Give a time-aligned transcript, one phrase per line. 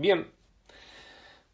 [0.00, 0.28] Bien,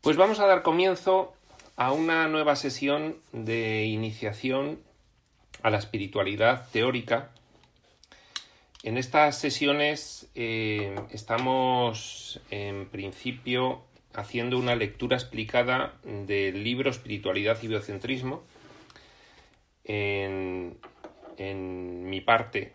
[0.02, 1.32] pues vamos a dar comienzo
[1.76, 4.80] a una nueva sesión de iniciación
[5.62, 7.30] a la espiritualidad teórica.
[8.82, 17.68] En estas sesiones eh, estamos en principio haciendo una lectura explicada del libro Espiritualidad y
[17.68, 18.42] Biocentrismo.
[19.84, 20.76] En,
[22.10, 22.74] mi parte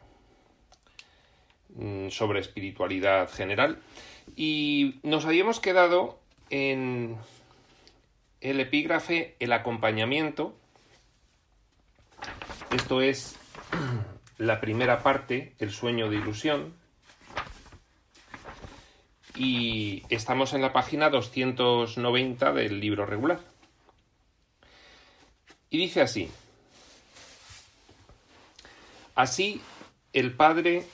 [1.76, 3.80] mm, sobre espiritualidad general.
[4.36, 7.18] Y nos habíamos quedado en
[8.42, 10.56] el epígrafe El acompañamiento.
[12.72, 13.36] Esto es
[14.38, 16.74] la primera parte, el sueño de ilusión.
[19.36, 23.40] Y estamos en la página 290 del libro regular.
[25.70, 26.30] Y dice así.
[29.16, 29.62] Así
[30.14, 30.86] el Padre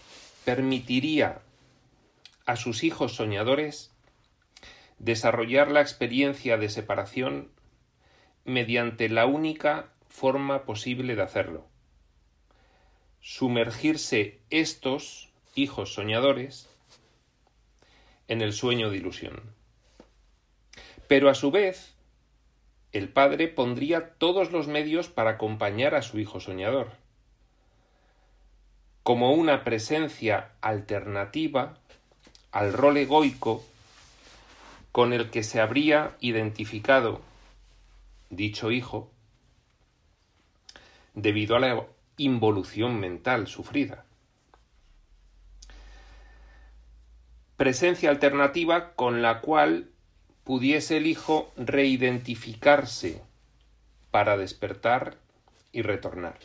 [0.44, 1.42] permitiría
[2.46, 3.92] a sus hijos soñadores
[5.00, 7.52] desarrollar la experiencia de separación
[8.44, 11.66] mediante la única forma posible de hacerlo.
[13.20, 16.70] Sumergirse estos hijos soñadores
[18.28, 19.42] en el sueño de ilusión.
[21.08, 21.96] Pero a su vez,
[22.92, 26.92] el padre pondría todos los medios para acompañar a su hijo soñador,
[29.04, 31.80] como una presencia alternativa
[32.56, 33.66] al rol egoico
[34.94, 37.22] con el que se habría identificado
[38.30, 39.12] dicho hijo
[41.16, 41.86] debido a la
[42.16, 44.06] involución mental sufrida.
[47.58, 49.90] Presencia alternativa con la cual
[50.46, 53.22] pudiese el hijo reidentificarse
[54.12, 55.18] para despertar
[55.74, 56.40] y retornar.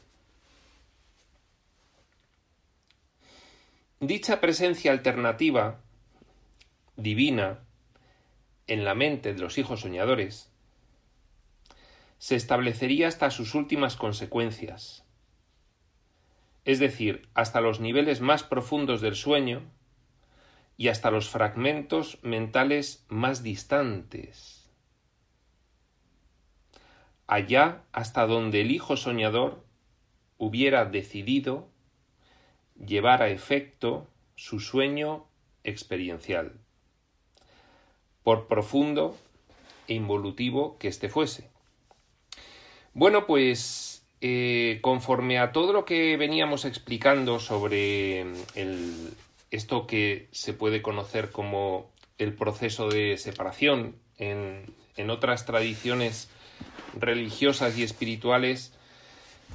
[4.00, 5.78] Dicha presencia alternativa,
[7.02, 7.60] divina,
[8.66, 10.52] en la mente de los hijos soñadores,
[12.18, 15.06] se establecería hasta sus últimas consecuencias,
[16.64, 19.62] es decir, hasta los niveles más profundos del sueño
[20.76, 24.70] y hasta los fragmentos mentales más distantes,
[27.26, 29.64] allá hasta donde el hijo soñador
[30.36, 31.70] hubiera decidido
[32.76, 34.06] llevar a efecto
[34.36, 35.26] su sueño
[35.64, 36.60] experiencial
[38.30, 39.18] por profundo
[39.88, 41.50] e involutivo que éste fuese.
[42.94, 48.20] Bueno, pues eh, conforme a todo lo que veníamos explicando sobre
[48.54, 49.16] el,
[49.50, 56.30] esto que se puede conocer como el proceso de separación en, en otras tradiciones
[56.96, 58.72] religiosas y espirituales,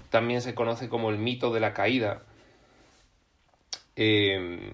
[0.10, 2.24] también se conoce como el mito de la caída.
[3.96, 4.74] Eh,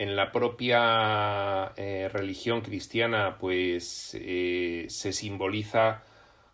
[0.00, 6.02] en la propia eh, religión cristiana pues eh, se simboliza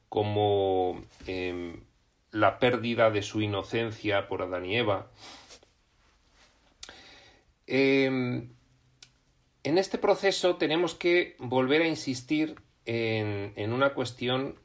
[0.09, 1.85] como em,
[2.33, 5.12] la pérdida de su inocencia por Adán y Eva.
[7.69, 8.49] Em,
[9.62, 14.56] en este proceso tenemos que volver a insistir en, en una cuestión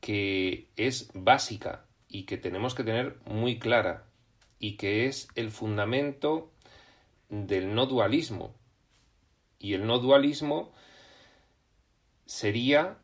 [0.00, 4.04] que es básica y que tenemos que tener muy clara
[4.60, 6.52] y que es el fundamento
[7.28, 8.54] del no dualismo.
[9.58, 10.72] Y el no dualismo
[12.26, 12.98] sería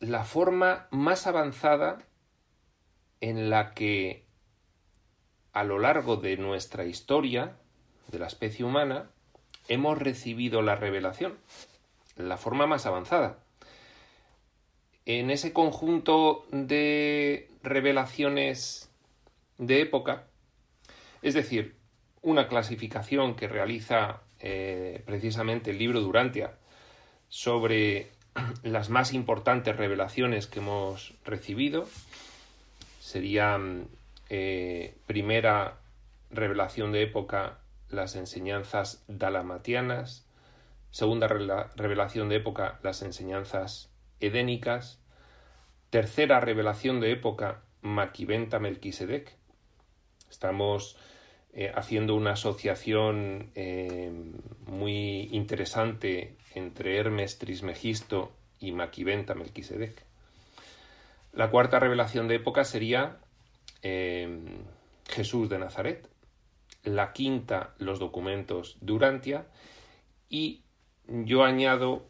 [0.00, 1.98] la forma más avanzada
[3.20, 4.26] en la que
[5.52, 7.56] a lo largo de nuestra historia,
[8.08, 9.10] de la especie humana,
[9.68, 11.38] hemos recibido la revelación,
[12.16, 13.38] la forma más avanzada.
[15.04, 18.90] En ese conjunto de revelaciones
[19.58, 20.26] de época,
[21.22, 21.76] es decir,
[22.22, 26.54] una clasificación que realiza eh, precisamente el libro Durantia
[27.28, 28.10] sobre
[28.62, 31.86] las más importantes revelaciones que hemos recibido.
[33.00, 33.88] Serían
[34.30, 35.78] eh, primera
[36.30, 37.58] revelación de época
[37.90, 40.26] las enseñanzas dalamatianas,
[40.92, 43.90] Segunda revelación de época, las enseñanzas
[44.20, 45.00] edénicas.
[45.88, 49.34] Tercera revelación de época, Maquiventa Melquisedec.
[50.28, 50.98] Estamos
[51.54, 54.10] eh, haciendo una asociación eh,
[54.66, 60.02] muy interesante entre Hermes Trismegisto y Maquiventa Melquisedec.
[61.34, 63.18] La cuarta revelación de época sería
[63.82, 64.30] eh,
[65.06, 66.08] Jesús de Nazaret.
[66.84, 69.46] La quinta, los documentos de Urantia.
[70.30, 70.62] Y
[71.06, 72.06] yo añado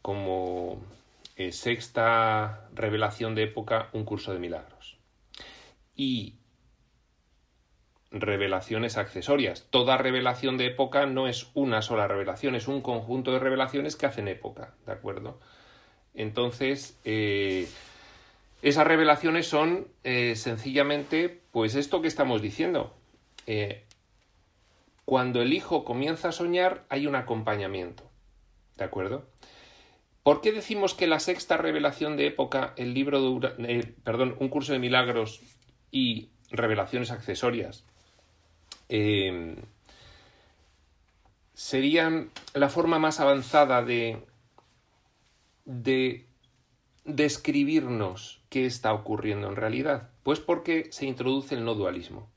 [0.00, 0.82] como
[1.50, 4.98] sexta revelación de época un curso de milagros.
[5.94, 6.37] Y
[8.20, 9.66] revelaciones accesorias.
[9.70, 14.06] Toda revelación de época no es una sola revelación, es un conjunto de revelaciones que
[14.06, 15.38] hacen época, ¿de acuerdo?
[16.14, 17.68] Entonces, eh,
[18.62, 22.94] esas revelaciones son eh, sencillamente, pues esto que estamos diciendo.
[23.46, 23.84] Eh,
[25.04, 28.10] cuando el hijo comienza a soñar, hay un acompañamiento,
[28.76, 29.26] ¿de acuerdo?
[30.22, 34.72] ¿Por qué decimos que la sexta revelación de época, el libro de, perdón, un curso
[34.72, 35.40] de milagros
[35.90, 37.86] y revelaciones accesorias,
[38.88, 39.56] eh,
[41.54, 44.22] serían la forma más avanzada de,
[45.64, 46.26] de
[47.04, 50.10] describirnos qué está ocurriendo en realidad.
[50.22, 52.30] Pues porque se introduce el no dualismo.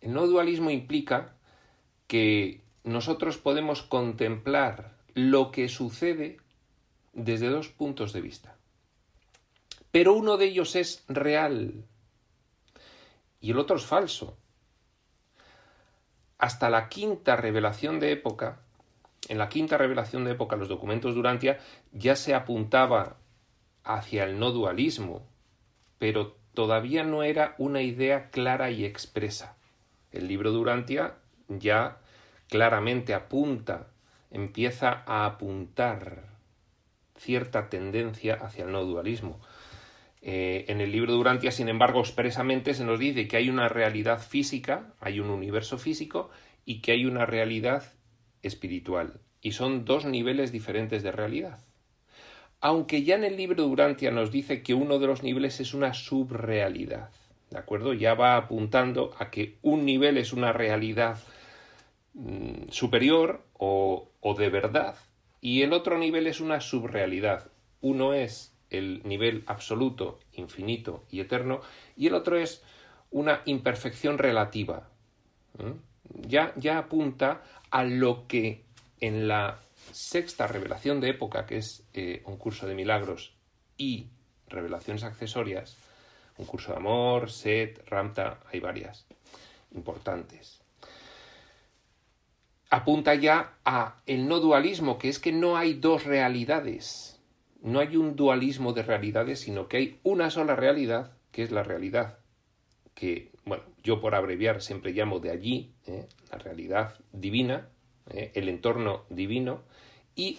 [0.00, 1.34] El no dualismo implica
[2.06, 6.38] que nosotros podemos contemplar lo que sucede
[7.12, 8.56] desde dos puntos de vista.
[9.92, 11.84] Pero uno de ellos es real
[13.40, 14.36] y el otro es falso
[16.40, 18.60] hasta la quinta revelación de época,
[19.28, 21.58] en la quinta revelación de época, los documentos Durantia,
[21.92, 23.18] ya se apuntaba
[23.84, 25.26] hacia el no dualismo,
[25.98, 29.56] pero todavía no era una idea clara y expresa.
[30.12, 31.16] El libro Durantia
[31.48, 31.98] ya
[32.48, 33.88] claramente apunta,
[34.30, 36.24] empieza a apuntar
[37.16, 39.40] cierta tendencia hacia el no dualismo.
[40.22, 43.68] Eh, en el libro de Durantia, sin embargo, expresamente se nos dice que hay una
[43.68, 46.30] realidad física, hay un universo físico
[46.64, 47.84] y que hay una realidad
[48.42, 49.20] espiritual.
[49.40, 51.58] Y son dos niveles diferentes de realidad.
[52.60, 55.72] Aunque ya en el libro de Durantia nos dice que uno de los niveles es
[55.72, 57.10] una subrealidad.
[57.50, 57.94] ¿De acuerdo?
[57.94, 61.18] Ya va apuntando a que un nivel es una realidad
[62.12, 64.96] mm, superior o, o de verdad
[65.40, 67.50] y el otro nivel es una subrealidad.
[67.80, 71.60] Uno es el nivel absoluto, infinito y eterno,
[71.96, 72.62] y el otro es
[73.10, 74.88] una imperfección relativa.
[76.22, 78.64] Ya, ya apunta a lo que
[79.00, 79.58] en la
[79.92, 83.34] sexta revelación de época, que es eh, un curso de milagros
[83.76, 84.06] y
[84.48, 85.76] revelaciones accesorias,
[86.38, 89.06] un curso de amor, set, ramta, hay varias
[89.74, 90.60] importantes.
[92.70, 97.19] Apunta ya a el no dualismo, que es que no hay dos realidades,
[97.62, 101.62] no hay un dualismo de realidades, sino que hay una sola realidad, que es la
[101.62, 102.18] realidad
[102.94, 106.06] que, bueno, yo por abreviar siempre llamo de allí, ¿eh?
[106.30, 107.68] la realidad divina,
[108.10, 108.32] ¿eh?
[108.34, 109.62] el entorno divino,
[110.14, 110.38] y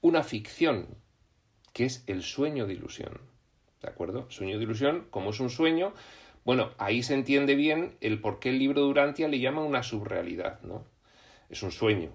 [0.00, 0.86] una ficción,
[1.72, 3.20] que es el sueño de ilusión.
[3.80, 4.30] ¿De acuerdo?
[4.30, 5.94] Sueño de ilusión, como es un sueño,
[6.44, 9.82] bueno, ahí se entiende bien el por qué el libro de Durantia le llama una
[9.82, 10.84] subrealidad, ¿no?
[11.48, 12.10] Es un sueño,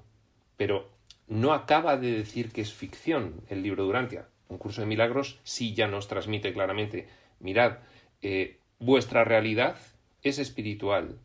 [0.55, 0.89] pero
[1.27, 5.39] no acaba de decir que es ficción el libro de Durantia un curso de milagros
[5.43, 7.07] sí ya nos transmite claramente,
[7.39, 7.77] mirad,
[8.21, 9.77] eh, vuestra realidad
[10.23, 11.17] es espiritual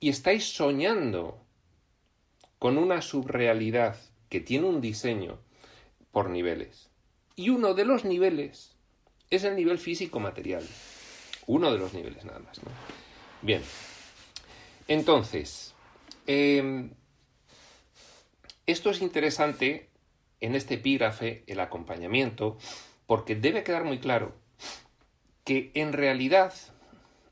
[0.00, 1.40] y estáis soñando
[2.58, 3.96] con una subrealidad
[4.28, 5.38] que tiene un diseño
[6.12, 6.90] por niveles.
[7.36, 8.76] Y uno de los niveles
[9.30, 10.66] es el nivel físico material.
[11.46, 12.60] Uno de los niveles nada más.
[13.42, 13.62] Bien.
[14.88, 15.74] Entonces,
[16.26, 16.90] em,
[18.66, 19.89] esto es interesante
[20.40, 22.58] en este epígrafe el acompañamiento,
[23.06, 24.34] porque debe quedar muy claro
[25.44, 26.52] que en realidad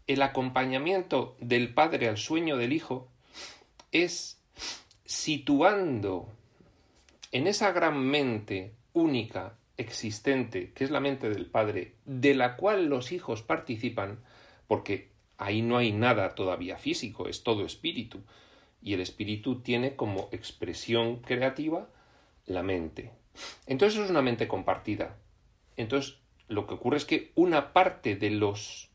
[0.06, 3.08] el acompañamiento del padre al sueño del hijo
[3.92, 4.40] es
[5.04, 6.28] situando
[7.32, 12.86] en esa gran mente única, existente, que es la mente del padre, de la cual
[12.86, 14.18] los hijos participan,
[14.66, 18.20] porque ahí no hay nada todavía físico, es todo espíritu,
[18.82, 21.88] y el espíritu tiene como expresión creativa
[22.49, 23.12] la mente.
[23.67, 25.17] Entonces es una mente compartida.
[25.76, 28.90] Entonces lo que ocurre es que una parte de los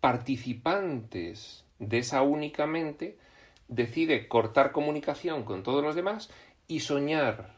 [0.00, 3.18] participantes de esa única mente
[3.68, 6.30] decide cortar comunicación con todos los demás
[6.68, 7.54] y soñar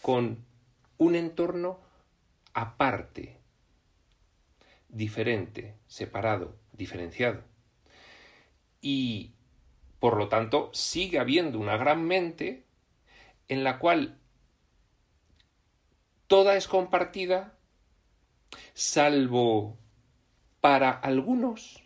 [0.00, 0.44] con
[0.96, 1.80] un entorno
[2.52, 3.38] aparte,
[4.88, 7.42] diferente, separado, diferenciado.
[8.80, 9.32] Y,
[9.98, 12.64] por lo tanto, sigue habiendo una gran mente
[13.48, 14.18] en la cual
[16.34, 17.56] toda es compartida,
[18.72, 19.78] salvo
[20.60, 21.80] para algunos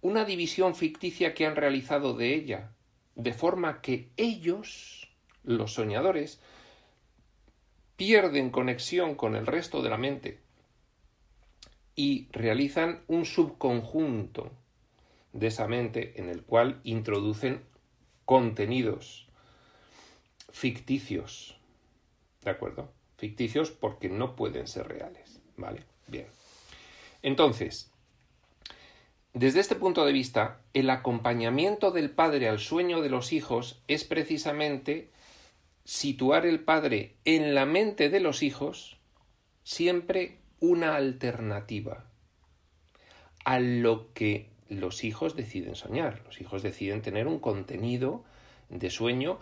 [0.00, 2.70] una división ficticia que han realizado de ella,
[3.16, 5.08] de forma que ellos,
[5.42, 6.40] los soñadores,
[7.96, 10.38] pierden conexión con el resto de la mente
[11.96, 14.52] y realizan un subconjunto
[15.32, 17.64] de esa mente en el cual introducen
[18.24, 19.26] contenidos
[20.52, 21.56] ficticios.
[22.44, 22.99] ¿De acuerdo?
[23.20, 25.40] Ficticios porque no pueden ser reales.
[25.56, 25.84] ¿Vale?
[26.06, 26.26] Bien.
[27.22, 27.90] Entonces,
[29.34, 34.04] desde este punto de vista, el acompañamiento del padre al sueño de los hijos es
[34.04, 35.10] precisamente
[35.84, 38.96] situar el padre en la mente de los hijos
[39.64, 42.06] siempre una alternativa
[43.44, 46.22] a lo que los hijos deciden soñar.
[46.24, 48.24] Los hijos deciden tener un contenido
[48.70, 49.38] de sueño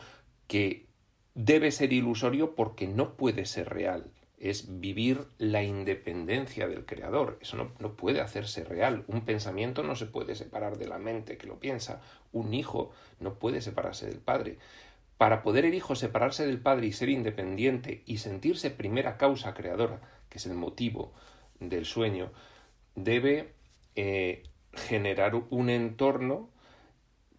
[0.48, 0.87] que
[1.34, 7.38] debe ser ilusorio porque no puede ser real es vivir la independencia del creador.
[7.40, 9.04] Eso no, no, puede hacerse real.
[9.08, 12.00] Un pensamiento no se puede separar de la mente que lo piensa.
[12.32, 14.58] Un hijo no puede separarse del padre.
[15.16, 20.00] Para poder el hijo separarse del padre y ser independiente y sentirse primera causa creadora,
[20.28, 21.12] que es el motivo
[21.58, 22.30] del sueño,
[22.94, 23.52] debe
[23.96, 26.50] eh, generar un entorno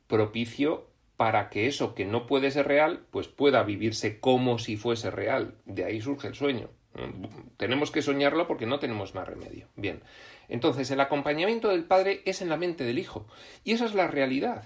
[0.08, 0.89] propicio
[1.20, 5.58] para que eso que no puede ser real, pues pueda vivirse como si fuese real.
[5.66, 6.70] De ahí surge el sueño.
[7.58, 9.68] Tenemos que soñarlo porque no tenemos más remedio.
[9.76, 10.02] Bien.
[10.48, 13.28] Entonces, el acompañamiento del padre es en la mente del hijo.
[13.66, 14.64] Y esa es la realidad.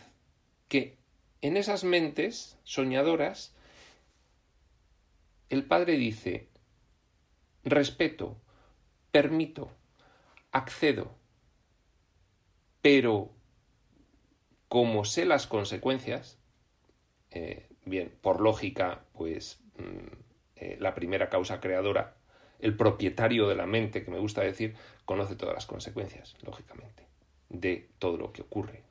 [0.68, 1.00] Que
[1.42, 3.56] en esas mentes soñadoras,
[5.50, 6.50] el padre dice,
[7.64, 8.38] respeto,
[9.12, 9.72] permito,
[10.52, 11.16] accedo,
[12.84, 13.32] pero
[14.68, 16.38] como sé las consecuencias,
[17.34, 20.16] eh, bien, por lógica, pues mm,
[20.56, 22.16] eh, la primera causa creadora,
[22.60, 24.76] el propietario de la mente, que me gusta decir,
[25.06, 27.08] conoce todas las consecuencias, lógicamente,
[27.50, 28.84] de todo lo que ocurre.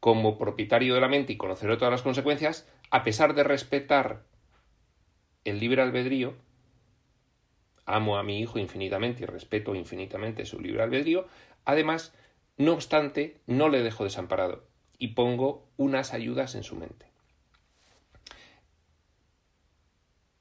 [0.00, 4.24] Como propietario de la mente y conocer todas las consecuencias, a pesar de respetar
[5.44, 6.34] el libre albedrío,
[7.86, 11.28] amo a mi hijo infinitamente y respeto infinitamente su libre albedrío,
[11.64, 12.12] además,
[12.56, 17.06] no obstante, no le dejo desamparado y pongo unas ayudas en su mente.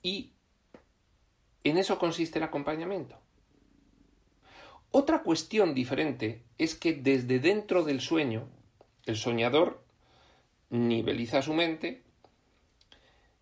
[0.02, 0.34] Y
[1.64, 3.18] en eso consiste el acompañamiento.
[4.92, 8.48] Otra cuestión diferente es que desde dentro del sueño,
[9.06, 9.84] el soñador
[10.70, 12.04] niveliza su mente,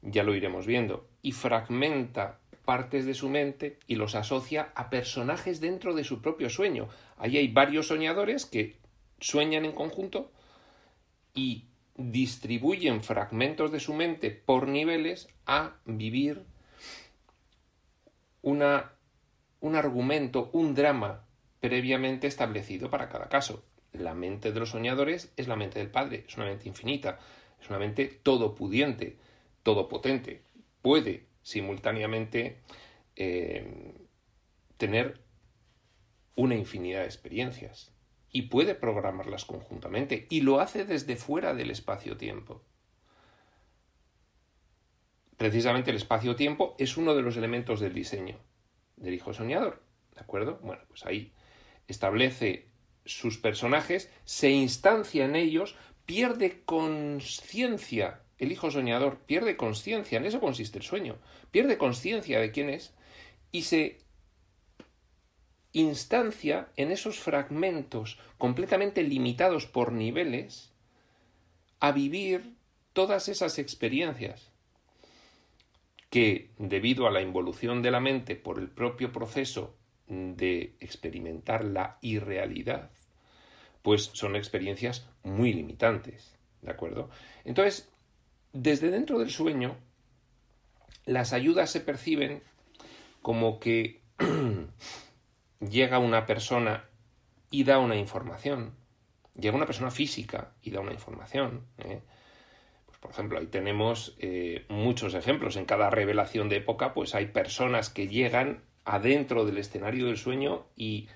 [0.01, 5.59] ya lo iremos viendo, y fragmenta partes de su mente y los asocia a personajes
[5.59, 6.87] dentro de su propio sueño.
[7.17, 8.77] Ahí hay varios soñadores que
[9.19, 10.31] sueñan en conjunto
[11.33, 16.43] y distribuyen fragmentos de su mente por niveles a vivir
[18.41, 18.91] una,
[19.59, 21.25] un argumento, un drama
[21.59, 23.63] previamente establecido para cada caso.
[23.93, 27.19] La mente de los soñadores es la mente del Padre, es una mente infinita,
[27.61, 29.17] es una mente todopudiente,
[29.63, 30.41] todopotente.
[30.81, 32.57] Puede simultáneamente
[33.15, 33.93] eh,
[34.77, 35.19] tener
[36.35, 37.91] una infinidad de experiencias
[38.31, 42.63] y puede programarlas conjuntamente y lo hace desde fuera del espacio-tiempo.
[45.37, 48.37] Precisamente el espacio-tiempo es uno de los elementos del diseño
[49.01, 49.81] del hijo soñador.
[50.13, 50.59] ¿De acuerdo?
[50.61, 51.33] Bueno, pues ahí
[51.87, 52.69] establece
[53.05, 58.21] sus personajes, se instancia en ellos, pierde conciencia.
[58.37, 61.17] El hijo soñador pierde conciencia, en eso consiste el sueño,
[61.51, 62.93] pierde conciencia de quién es
[63.51, 63.99] y se
[65.73, 70.71] instancia en esos fragmentos completamente limitados por niveles
[71.79, 72.55] a vivir
[72.93, 74.51] todas esas experiencias
[76.09, 79.75] que, debido a la involución de la mente por el propio proceso
[80.07, 82.91] de experimentar la irrealidad,
[83.81, 87.09] pues son experiencias muy limitantes, ¿de acuerdo?
[87.45, 87.89] Entonces,
[88.51, 89.77] desde dentro del sueño,
[91.05, 92.43] las ayudas se perciben
[93.21, 94.01] como que
[95.61, 96.85] llega una persona
[97.49, 98.73] y da una información,
[99.39, 102.01] llega una persona física y da una información, ¿eh?
[103.01, 105.55] Por ejemplo, ahí tenemos eh, muchos ejemplos.
[105.55, 110.67] En cada revelación de época, pues hay personas que llegan adentro del escenario del sueño
[110.75, 111.09] y,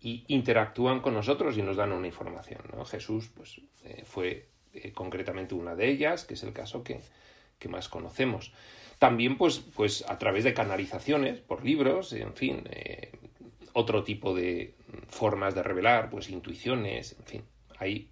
[0.00, 2.60] interactúan con nosotros y nos dan una información.
[2.72, 2.84] ¿no?
[2.84, 4.48] Jesús, pues, eh, fue
[4.94, 7.00] concretamente una de ellas, que es el caso que,
[7.68, 8.52] más conocemos.
[8.98, 12.68] También, pues, pues, a través de canalizaciones, por libros, en fin,
[13.78, 14.74] otro tipo de
[15.08, 17.42] formas de revelar, pues intuiciones, en fin,
[17.78, 18.10] hay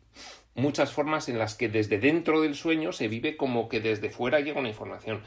[0.54, 4.38] muchas formas en las que desde dentro del sueño se vive como que desde fuera
[4.38, 5.22] llega una información.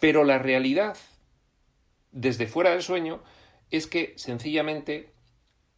[0.00, 0.96] Pero la realidad
[2.10, 3.22] desde fuera del sueño
[3.70, 5.10] es que sencillamente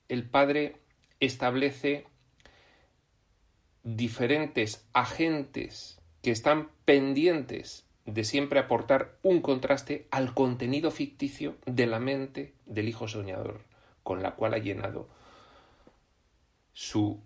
[0.08, 0.76] el padre
[1.20, 2.06] establece
[3.82, 12.00] diferentes agentes que están pendientes de siempre aportar un contraste al contenido ficticio de la
[12.00, 13.60] mente del hijo soñador,
[14.06, 15.08] con la cual ha llenado
[16.72, 17.20] su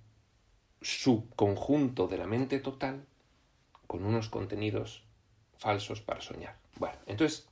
[0.81, 3.05] subconjunto de la mente total
[3.87, 5.03] con unos contenidos
[5.59, 6.57] falsos para soñar.
[6.77, 7.47] Bueno, entonces,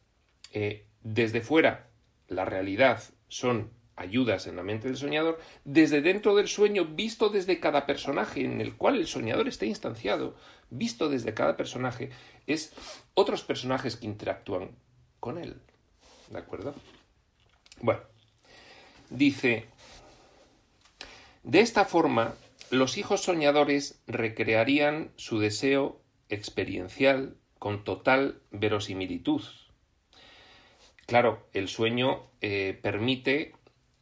[0.54, 1.90] eh, desde fuera,
[2.28, 7.60] la realidad son ayudas en la mente del soñador, desde dentro del sueño, visto desde
[7.60, 10.36] cada personaje en el cual el soñador está instanciado,
[10.70, 12.08] visto desde cada personaje,
[12.46, 12.72] es
[13.12, 14.70] otros personajes que interactúan
[15.20, 15.60] con él.
[16.30, 16.74] ¿De acuerdo?
[17.82, 18.00] Bueno,
[19.10, 19.66] dice,
[21.42, 22.34] de esta forma,
[22.70, 29.42] los hijos soñadores recrearían su deseo experiencial con total verosimilitud.
[31.06, 33.54] Claro, el sueño eh, permite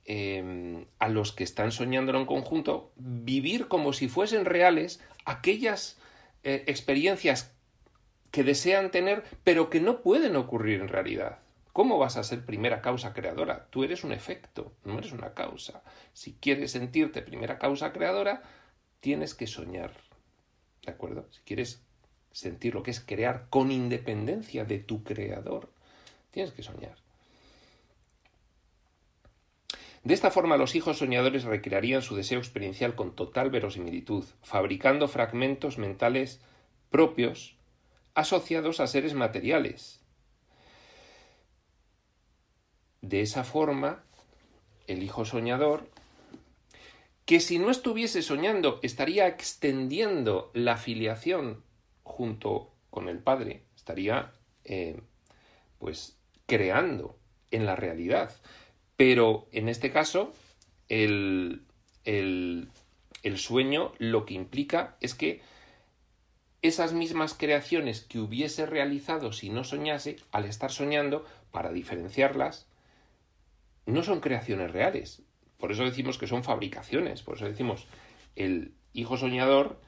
[0.05, 5.99] em, a los que están soñándolo en conjunto vivir como si fuesen reales aquellas
[6.43, 7.55] eh, experiencias
[8.33, 11.39] que desean tener, pero que no pueden ocurrir en realidad.
[11.77, 13.67] ¿Cómo vas a ser primera causa creadora?
[13.69, 15.83] Tú eres un efecto, no eres una causa.
[16.15, 18.43] Si quieres sentirte primera causa creadora,
[19.01, 19.93] tienes que soñar.
[20.87, 21.27] ¿De acuerdo?
[21.31, 21.83] Si quieres
[22.33, 25.71] sentir lo que es crear con independencia de tu creador,
[26.31, 26.97] tienes que soñar.
[30.03, 35.77] De esta forma los hijos soñadores recrearían su deseo experiencial con total verosimilitud, fabricando fragmentos
[35.77, 36.41] mentales
[36.89, 37.55] propios
[38.15, 39.96] asociados a seres materiales.
[43.07, 44.03] De esa forma,
[44.89, 45.89] el hijo soñador,
[47.25, 51.63] que si no estuviese soñando estaría extendiendo la filiación
[52.03, 54.33] junto con el Padre, estaría
[54.65, 55.01] eh,
[55.79, 57.17] pues creando
[57.53, 58.35] en la realidad.
[58.97, 60.33] Pero en este caso,
[60.89, 61.63] el,
[62.03, 62.69] el,
[63.23, 65.43] el sueño lo que implica es que
[66.61, 72.66] esas mismas creaciones que hubiese realizado si no soñase, al estar soñando, para diferenciarlas,
[73.87, 75.23] no son creaciones reales.
[75.59, 77.23] Por eso decimos que son fabricaciones.
[77.23, 77.87] Por eso decimos,
[78.35, 79.81] el hijo soñador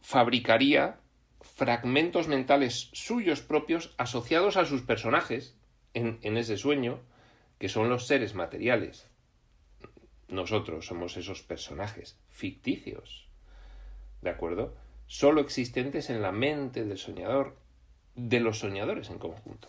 [0.00, 1.00] fabricaría
[1.40, 5.56] fragmentos mentales suyos propios asociados a sus personajes
[5.94, 7.00] en, ese sueño,
[7.58, 9.08] que son los seres materiales.
[10.28, 13.28] Nosotros somos esos personajes ficticios,
[14.20, 14.76] ¿de acuerdo?
[15.06, 17.56] Solo existentes en la mente del soñador,
[18.14, 19.68] de los soñadores en conjunto.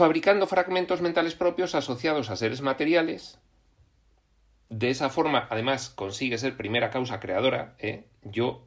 [0.00, 3.38] Fabricando fragmentos mentales propios asociados a seres materiales,
[4.70, 7.76] de esa forma, además, consigue ser primera causa creadora.
[7.78, 8.06] ¿eh?
[8.22, 8.64] Yo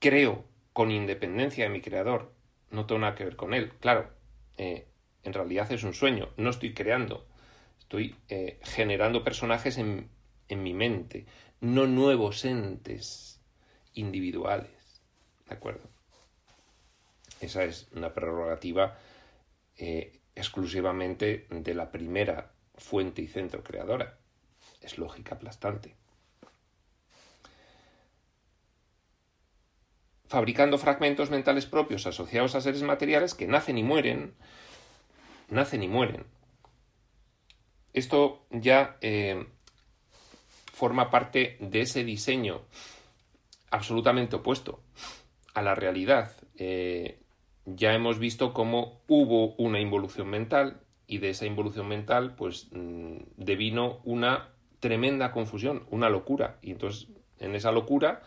[0.00, 2.32] creo con independencia de mi creador.
[2.72, 3.70] No tengo nada que ver con él.
[3.78, 4.10] Claro,
[4.56, 4.88] eh,
[5.22, 6.30] en realidad es un sueño.
[6.36, 7.28] No estoy creando.
[7.78, 10.10] Estoy eh, generando personajes en,
[10.48, 11.26] en mi mente.
[11.60, 13.40] No nuevos entes
[13.94, 15.04] individuales.
[15.48, 15.88] ¿De acuerdo?
[17.40, 18.98] Esa es una prerrogativa
[20.34, 24.18] exclusivamente de la primera fuente y centro creadora
[24.80, 25.94] es lógica aplastante.
[30.26, 34.34] Fabricando fragmentos mentales propios asociados a seres materiales que nacen y mueren,
[35.48, 36.24] nacen y mueren.
[37.92, 39.44] Esto ya eh,
[40.72, 42.62] forma parte de ese diseño
[43.70, 44.82] absolutamente opuesto
[45.52, 46.32] a la realidad.
[46.56, 47.19] Eh,
[47.76, 53.18] ya hemos visto cómo hubo una involución mental y de esa involución mental pues mm,
[53.36, 56.58] devino una tremenda confusión, una locura.
[56.62, 58.22] Y entonces, en esa locura,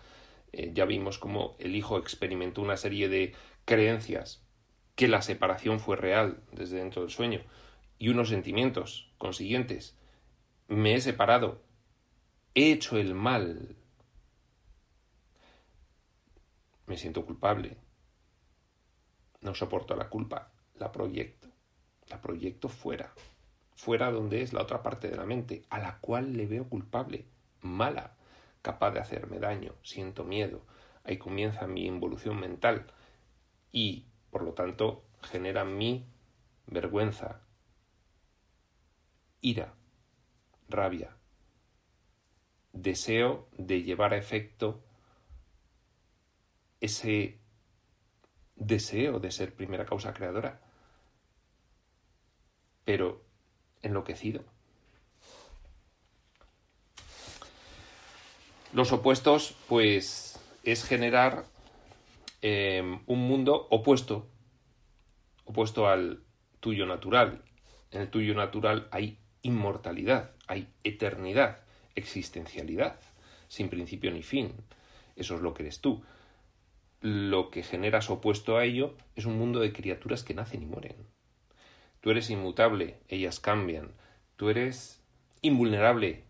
[0.52, 3.34] eh, ya vimos cómo el hijo experimentó una serie de
[3.66, 4.44] creencias
[4.96, 7.42] que la separación fue real desde dentro del sueño
[7.98, 9.98] y unos sentimientos consiguientes.
[10.68, 11.64] Me he separado,
[12.54, 13.76] he hecho el mal,
[16.86, 17.78] me siento culpable,
[19.44, 21.48] no soporto la culpa, la proyecto,
[22.10, 23.14] la proyecto fuera
[23.76, 27.26] fuera donde es la otra parte de la mente, a la cual le veo culpable,
[27.62, 28.16] mala,
[28.62, 30.66] capaz de hacerme daño, siento miedo.
[31.04, 32.86] Ahí comienza mi involución mental
[33.72, 36.06] y, por lo tanto, genera mi
[36.68, 37.42] vergüenza,
[39.42, 39.74] ira,
[40.70, 41.18] rabia,
[42.72, 44.82] deseo de llevar a efecto
[46.80, 47.40] ese
[48.56, 50.62] deseo de ser primera causa creadora.
[52.86, 53.24] Pero
[53.82, 54.44] enloquecido.
[58.74, 61.46] Los opuestos, pues, es generar
[62.42, 64.28] em, un mundo opuesto,
[65.46, 66.24] opuesto al
[66.60, 67.44] tuyo natural.
[67.92, 71.60] En el tuyo natural hay inmortalidad, hay eternidad,
[71.96, 73.00] existencialidad,
[73.48, 74.54] sin principio ni fin.
[75.16, 76.04] Eso es lo que eres tú.
[77.04, 80.96] Lo que generas opuesto a ello es un mundo de criaturas que nacen y mueren.
[82.00, 83.92] Tú eres inmutable, ellas cambian.
[84.38, 85.02] Tú eres
[85.42, 86.24] invulnerable,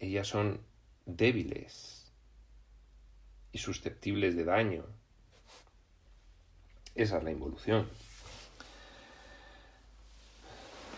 [0.00, 0.62] ellas son
[1.04, 2.10] débiles
[3.52, 4.86] y susceptibles de daño.
[6.94, 7.86] Esa es la involución.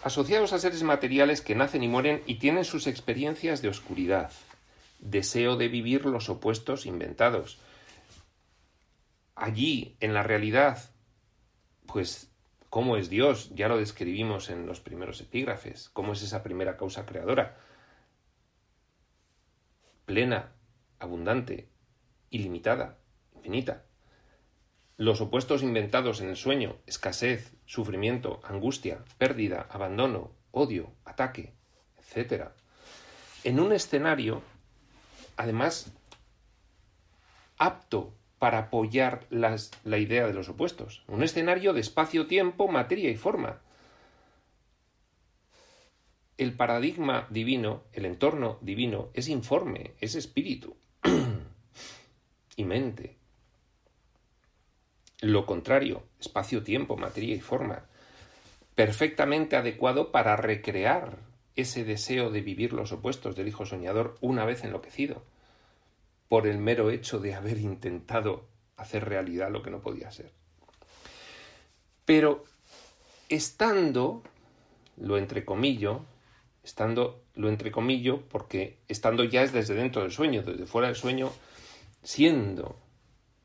[0.05, 4.31] Asociados a seres materiales que nacen y mueren y tienen sus experiencias de oscuridad,
[5.01, 7.59] deseo de vivir los opuestos inventados.
[9.41, 10.79] Allí, en la realidad,
[11.87, 12.31] pues,
[12.69, 13.51] ¿cómo es Dios?
[13.55, 15.89] Ya lo describimos en los primeros epígrafes.
[15.95, 17.57] ¿Cómo es esa primera causa creadora?
[20.05, 20.53] Plena,
[20.99, 21.71] abundante,
[22.29, 22.99] ilimitada,
[23.35, 23.87] infinita.
[24.99, 31.55] Los opuestos inventados en el sueño, escasez, sufrimiento, angustia, pérdida, abandono, odio, ataque,
[31.97, 32.51] etc.
[33.45, 34.43] En un escenario,
[35.39, 35.95] además,
[37.57, 41.05] apto para apoyar la idea de los opuestos.
[41.09, 43.61] Un escenario de espacio-tiempo, materia y forma.
[46.39, 50.75] El paradigma divino, el entorno divino, es informe, es espíritu
[52.57, 53.19] y mente.
[55.21, 57.85] Lo contrario, espacio-tiempo, materia y forma,
[58.75, 61.19] perfectamente adecuado para recrear
[61.57, 65.27] ese deseo de vivir los opuestos del hijo soñador una vez enloquecido,
[66.31, 70.31] por el mero hecho de haber intentado hacer realidad lo que no podía ser.
[72.05, 72.45] Pero
[73.29, 74.23] estando,
[74.97, 76.05] lo entrecomillo,
[76.63, 81.33] estando, lo entrecomillo, porque estando ya es desde dentro del sueño, desde fuera del sueño,
[82.05, 82.77] siendo,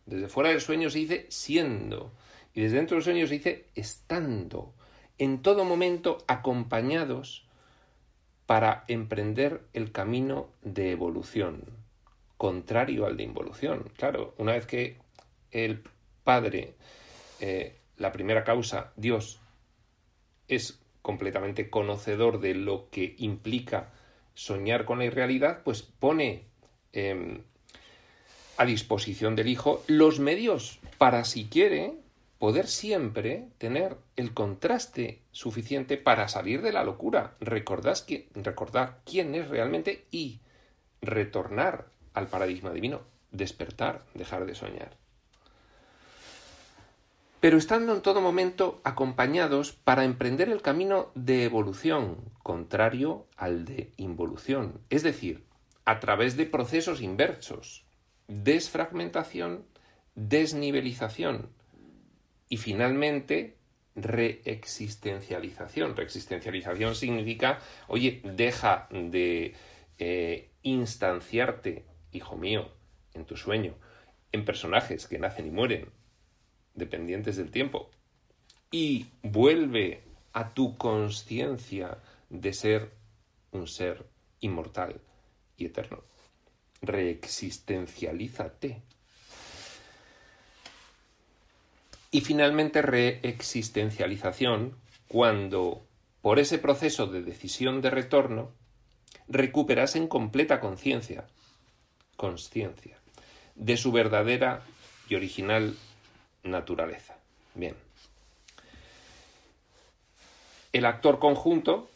[0.06, 2.12] desde fuera del sueño se dice siendo.
[2.54, 4.76] Y desde dentro del sueño se dice estando.
[5.18, 7.48] En todo momento acompañados
[8.46, 11.85] para emprender el camino de evolución,
[12.46, 13.92] contrario al de involución.
[13.98, 15.00] Claro, una vez que
[15.50, 15.82] el
[16.24, 16.76] Padre,
[17.40, 19.40] eh, la primera causa, Dios,
[20.48, 23.90] es completamente conocedor de lo que implica
[24.36, 26.44] soñar con la irrealidad, pues pone
[26.94, 27.42] em,
[28.58, 31.96] a disposición del hijo los medios para, si quiere,
[32.38, 37.96] poder siempre tener el contraste suficiente para salir de la locura, recordar,
[38.36, 40.42] recordar quién es realmente y
[41.02, 43.02] retornar al paradigma divino,
[43.32, 44.92] despertar, dejar de soñar.
[47.40, 53.92] Pero estando en todo momento acompañados para emprender el camino de evolución, contrario al de
[53.98, 55.46] involución, es decir,
[55.86, 57.86] a través de procesos inversos,
[58.28, 59.66] desfragmentación,
[60.16, 61.50] desnivelización
[62.50, 63.58] y finalmente
[63.96, 65.96] reexistencialización.
[65.96, 69.54] Reexistencialización significa, oye, deja de
[70.00, 72.70] eh, instanciarte, hijo mío,
[73.14, 73.76] en tu sueño,
[74.32, 75.90] en personajes que nacen y mueren,
[76.74, 77.90] dependientes del tiempo,
[78.72, 82.00] y vuelve a tu conciencia
[82.30, 82.92] de ser
[83.52, 84.06] un ser
[84.42, 85.00] inmortal
[85.58, 86.04] y eterno
[86.86, 88.82] reexistencialízate.
[92.12, 95.86] Y finalmente reexistencialización cuando,
[96.22, 98.54] por ese proceso de decisión de retorno,
[99.28, 101.28] recuperas en completa conciencia,
[102.16, 102.98] conciencia,
[103.56, 104.62] de su verdadera
[105.10, 105.76] y original
[106.44, 107.16] naturaleza.
[107.54, 107.76] Bien.
[110.74, 111.90] El actor conjunto,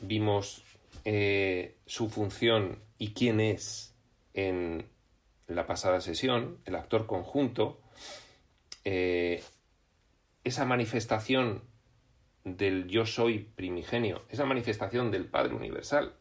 [0.00, 0.62] vimos
[1.04, 3.94] eh, su función y quién es
[4.34, 4.86] en
[5.48, 7.80] la pasada sesión, el actor conjunto,
[8.84, 9.42] eh,
[10.44, 11.62] esa manifestación
[12.44, 16.14] del yo soy primigenio, esa manifestación del Padre Universal,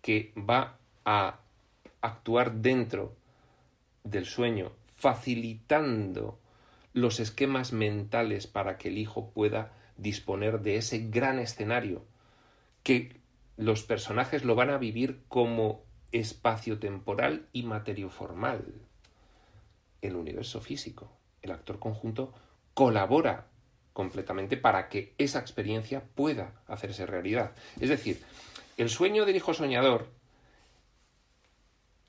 [0.00, 1.40] que va a
[2.00, 3.16] actuar dentro
[4.04, 6.38] del sueño, facilitando
[6.92, 12.04] los esquemas mentales para que el hijo pueda disponer de ese gran escenario,
[12.82, 13.20] que
[13.56, 15.82] los personajes lo van a vivir como
[16.12, 18.64] espacio-temporal y materio-formal.
[20.00, 21.10] El universo físico,
[21.42, 22.32] el actor conjunto,
[22.74, 23.48] colabora
[23.92, 27.52] completamente para que esa experiencia pueda hacerse realidad.
[27.80, 28.22] Es decir,
[28.76, 30.08] el sueño del hijo soñador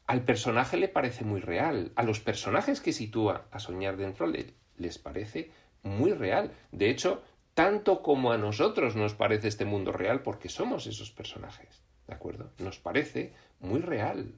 [0.09, 4.97] al personaje le parece muy real, a los personajes que sitúa a soñar dentro les
[4.97, 5.51] parece
[5.83, 6.51] muy real.
[6.71, 7.21] De hecho,
[7.53, 11.83] tanto como a nosotros nos parece este mundo real porque somos esos personajes.
[12.07, 12.49] ¿De acuerdo?
[12.57, 14.33] Nos parece muy real.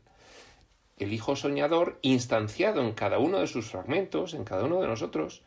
[0.98, 5.42] El hijo soñador, instanciado en cada uno de sus fragmentos, en cada uno de nosotros,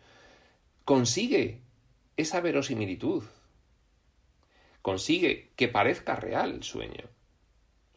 [0.86, 1.60] consigue
[2.16, 3.24] esa verosimilitud.
[4.80, 7.13] Consigue que parezca real el sueño.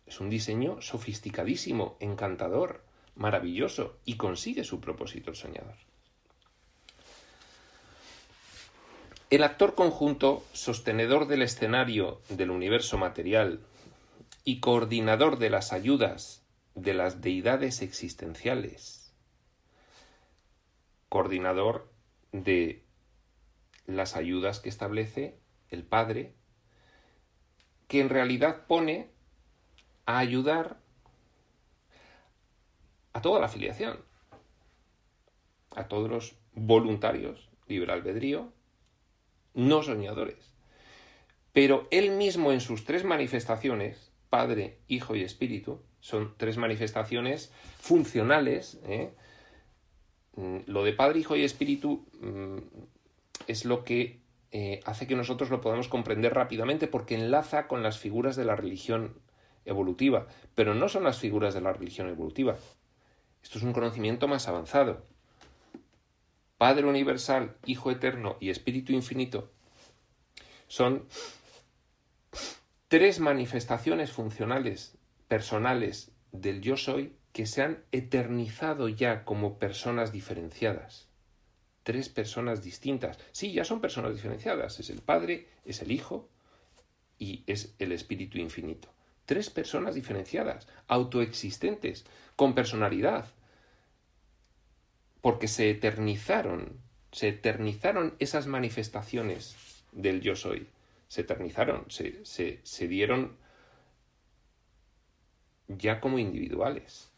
[0.07, 2.83] Es un diseño sofisticadísimo, encantador,
[3.15, 5.75] maravilloso y consigue su propósito el soñador.
[9.29, 13.59] El actor conjunto, sostenedor del escenario del universo material
[14.45, 16.43] y coordinador de las ayudas
[16.75, 19.11] de las deidades existenciales,
[21.09, 21.91] coordinador
[22.31, 22.85] de
[23.85, 25.39] las ayudas que establece
[25.69, 26.35] el Padre,
[27.89, 29.09] que en realidad pone
[30.07, 30.77] a ayudar
[33.13, 33.99] a toda la afiliación,
[35.75, 38.51] a todos los voluntarios, libre albedrío,
[39.53, 40.53] no soñadores.
[41.51, 48.79] Pero él mismo en sus tres manifestaciones, Padre, Hijo y Espíritu, son tres manifestaciones funcionales.
[48.85, 49.11] ¿eh?
[50.35, 52.57] Mm, lo de Padre, Hijo y Espíritu mm,
[53.47, 57.97] es lo que eh, hace que nosotros lo podamos comprender rápidamente porque enlaza con las
[57.97, 59.26] figuras de la religión
[59.67, 62.57] evolutiva, pero no son las figuras de la religión evolutiva.
[63.43, 65.05] Esto es un conocimiento más avanzado.
[66.57, 69.51] Padre universal, Hijo eterno y Espíritu infinito
[70.67, 71.07] son
[72.87, 81.07] tres manifestaciones funcionales, personales del yo soy que se han eternizado ya como personas diferenciadas.
[81.83, 83.17] Tres personas distintas.
[83.31, 84.79] Sí, ya son personas diferenciadas.
[84.79, 86.27] Es el Padre, es el Hijo
[87.17, 88.89] y es el Espíritu Infinito.
[89.27, 92.05] Tres personas diferenciadas, autoexistentes,
[92.37, 93.27] con personalidad,
[95.19, 96.79] porque se eternizaron,
[97.11, 100.69] se eternizaron esas manifestaciones del yo soy,
[101.09, 103.35] se eternizaron, se, se, dieron
[105.67, 107.09] ya como individuales.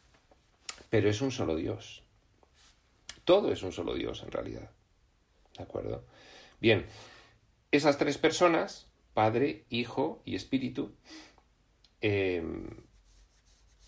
[0.89, 2.01] Pero es un solo Dios.
[3.23, 4.71] Todo es un solo Dios en realidad.
[5.55, 6.03] ¿De acuerdo?
[6.59, 6.87] Bien,
[7.71, 10.95] esas tres personas, Padre, Hijo y Espíritu,
[12.01, 12.43] eh,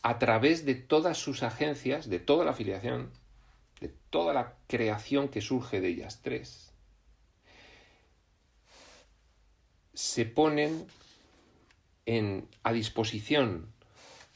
[0.01, 3.11] a través de todas sus agencias, de toda la afiliación,
[3.79, 6.73] de toda la creación que surge de ellas tres,
[9.93, 10.85] se ponen
[12.05, 13.71] en, a disposición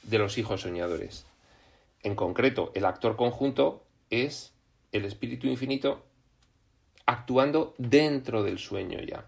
[0.03, 1.25] de los hijos soñadores.
[2.03, 4.53] En concreto, el actor conjunto es
[4.91, 6.05] el espíritu infinito
[7.05, 9.25] actuando dentro del sueño ya.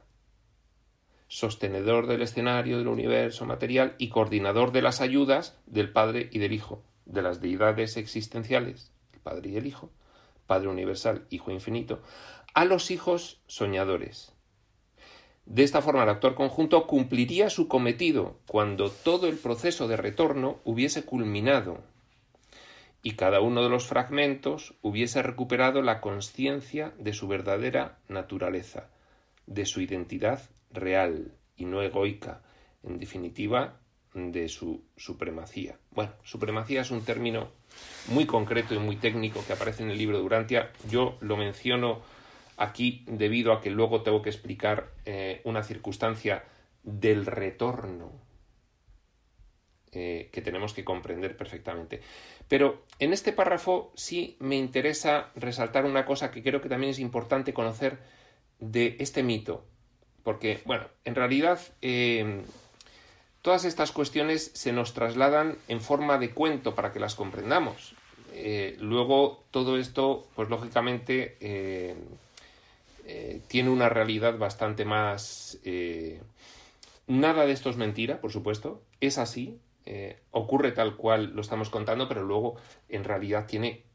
[1.27, 6.53] Sostenedor del escenario del universo material y coordinador de las ayudas del Padre y del
[6.53, 9.89] Hijo, de las deidades existenciales, el Padre y el Hijo,
[10.45, 12.01] Padre universal, Hijo infinito,
[12.53, 14.33] a los hijos soñadores.
[15.45, 20.59] De esta forma, el actor conjunto cumpliría su cometido cuando todo el proceso de retorno
[20.65, 21.83] hubiese culminado
[23.01, 28.89] y cada uno de los fragmentos hubiese recuperado la conciencia de su verdadera naturaleza,
[29.45, 32.41] de su identidad real y no egoica,
[32.84, 33.80] en definitiva,
[34.13, 35.77] de su supremacía.
[35.91, 37.49] Bueno, supremacía es un término
[38.08, 40.71] muy concreto y muy técnico que aparece en el libro de Durantia.
[40.89, 42.01] Yo lo menciono
[42.58, 46.43] aquí debido a que luego tengo que explicar eh, una circunstancia
[46.84, 48.12] del retorno
[49.91, 52.01] eh, que tenemos que comprender perfectamente.
[52.47, 56.99] Pero en este párrafo sí me interesa resaltar una cosa que creo que también es
[56.99, 57.99] importante conocer
[58.60, 59.65] de este mito.
[60.23, 62.41] Porque, bueno, en realidad eh,
[63.41, 67.95] todas estas cuestiones se nos trasladan en forma de cuento para que las comprendamos.
[68.34, 71.95] Eh, luego todo esto, pues lógicamente, eh,
[73.47, 75.60] tiene una realidad bastante más...
[77.08, 79.58] nada de esto es mentira, por supuesto, es así,
[80.32, 82.58] ocurre tal cual lo estamos contando, pero luego
[82.89, 83.86] en realidad tiene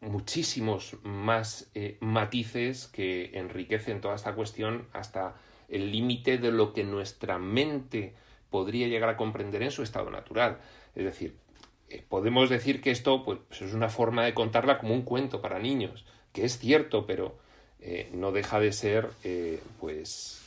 [0.00, 5.34] muchísimos más matices que enriquecen toda esta cuestión hasta
[5.68, 8.14] el límite de lo que nuestra mente
[8.50, 10.58] podría llegar a comprender en su estado natural.
[10.94, 11.36] Es decir,
[11.90, 15.58] eh, podemos decir que esto pues, es una forma de contarla como un cuento para
[15.58, 17.38] niños, que es cierto, pero
[17.80, 20.42] eh, no deja de ser eh, pues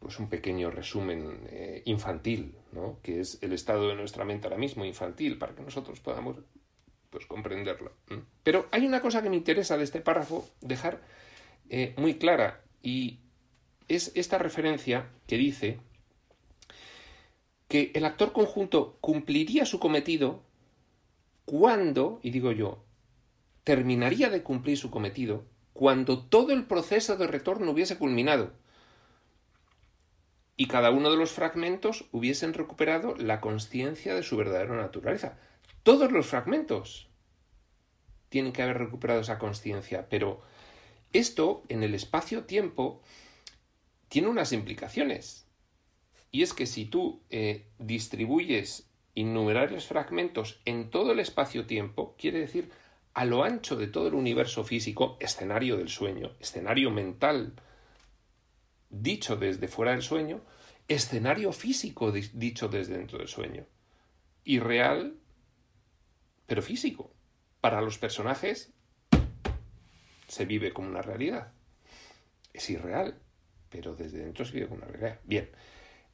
[0.00, 1.40] pues un pequeño resumen
[1.84, 2.98] infantil, ¿no?
[3.02, 6.36] que es el estado de nuestra mente ahora mismo infantil, para que nosotros podamos
[7.10, 7.92] pues comprenderlo.
[8.44, 11.00] Pero hay una cosa que me interesa de este párrafo dejar
[11.70, 13.20] eh, muy clara y
[13.88, 15.80] es esta referencia que dice
[17.68, 20.42] que el actor conjunto cumpliría su cometido
[21.44, 22.84] cuando, y digo yo,
[23.64, 28.52] terminaría de cumplir su cometido cuando todo el proceso de retorno hubiese culminado
[30.56, 35.38] y cada uno de los fragmentos hubiesen recuperado la conciencia de su verdadera naturaleza.
[35.82, 37.10] Todos los fragmentos
[38.30, 40.40] tienen que haber recuperado esa conciencia, pero
[41.12, 43.02] Esto en el espacio-tiempo
[44.08, 45.46] tiene unas implicaciones.
[46.30, 52.70] Y es que si tú eh, distribuyes innumerables fragmentos en todo el espacio-tiempo, quiere decir
[53.14, 57.54] a lo ancho de todo el universo físico, escenario del sueño, escenario mental,
[58.90, 60.42] dicho desde fuera del sueño,
[60.86, 63.64] escenario físico dicho desde dentro del sueño.
[64.44, 65.16] Y real,
[66.46, 67.10] pero físico.
[67.62, 68.72] Para los personajes
[70.28, 71.52] se vive como una realidad.
[72.52, 73.18] Es irreal,
[73.68, 75.20] pero desde dentro se vive como una realidad.
[75.24, 75.50] Bien,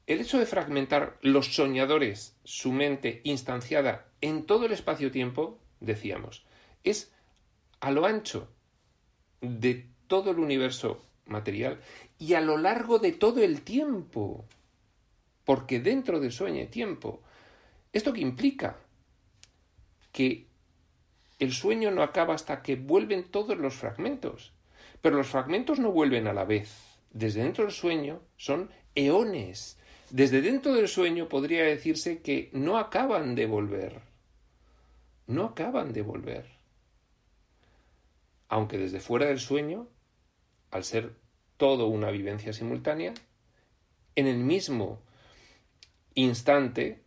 [0.05, 6.45] el hecho de fragmentar los soñadores, su mente instanciada en todo el espacio-tiempo, decíamos,
[6.83, 7.11] es
[7.79, 8.49] a lo ancho
[9.41, 11.79] de todo el universo material
[12.19, 14.45] y a lo largo de todo el tiempo,
[15.45, 17.21] porque dentro del sueño hay tiempo.
[17.91, 18.77] ¿Esto qué implica?
[20.11, 20.47] Que
[21.43, 24.53] el sueño no acaba hasta que vuelven todos los fragmentos,
[25.01, 26.99] pero los fragmentos no vuelven a la vez.
[27.11, 29.77] Desde dentro del sueño son eones.
[30.09, 34.01] Desde dentro del sueño podría decirse que no acaban de volver.
[35.27, 36.63] No acaban de volver
[38.53, 39.87] aunque desde fuera del sueño,
[40.69, 41.15] al ser
[41.57, 43.15] todo una vivencia simultánea,
[44.15, 45.01] en el mismo
[46.13, 47.01] instante,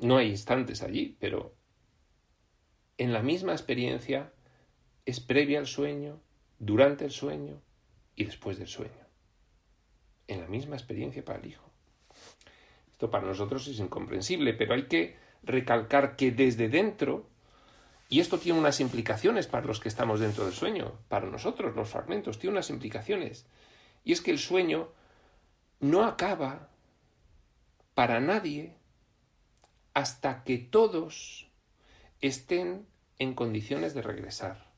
[0.00, 1.54] no hay instantes allí, pero
[2.98, 4.32] en la misma experiencia
[5.04, 6.20] es previa al sueño,
[6.58, 7.60] durante el sueño
[8.14, 8.92] y después del sueño.
[10.28, 11.68] En la misma experiencia para el hijo.
[12.92, 17.28] Esto para nosotros es incomprensible, pero hay que recalcar que desde dentro
[18.12, 21.88] y esto tiene unas implicaciones para los que estamos dentro del sueño, para nosotros, los
[21.88, 23.46] fragmentos, tiene unas implicaciones.
[24.04, 24.90] Y es que el sueño
[25.80, 26.68] no acaba
[27.94, 28.76] para nadie
[29.94, 31.48] hasta que todos
[32.22, 32.86] estén
[33.18, 34.70] en condiciones de regresar.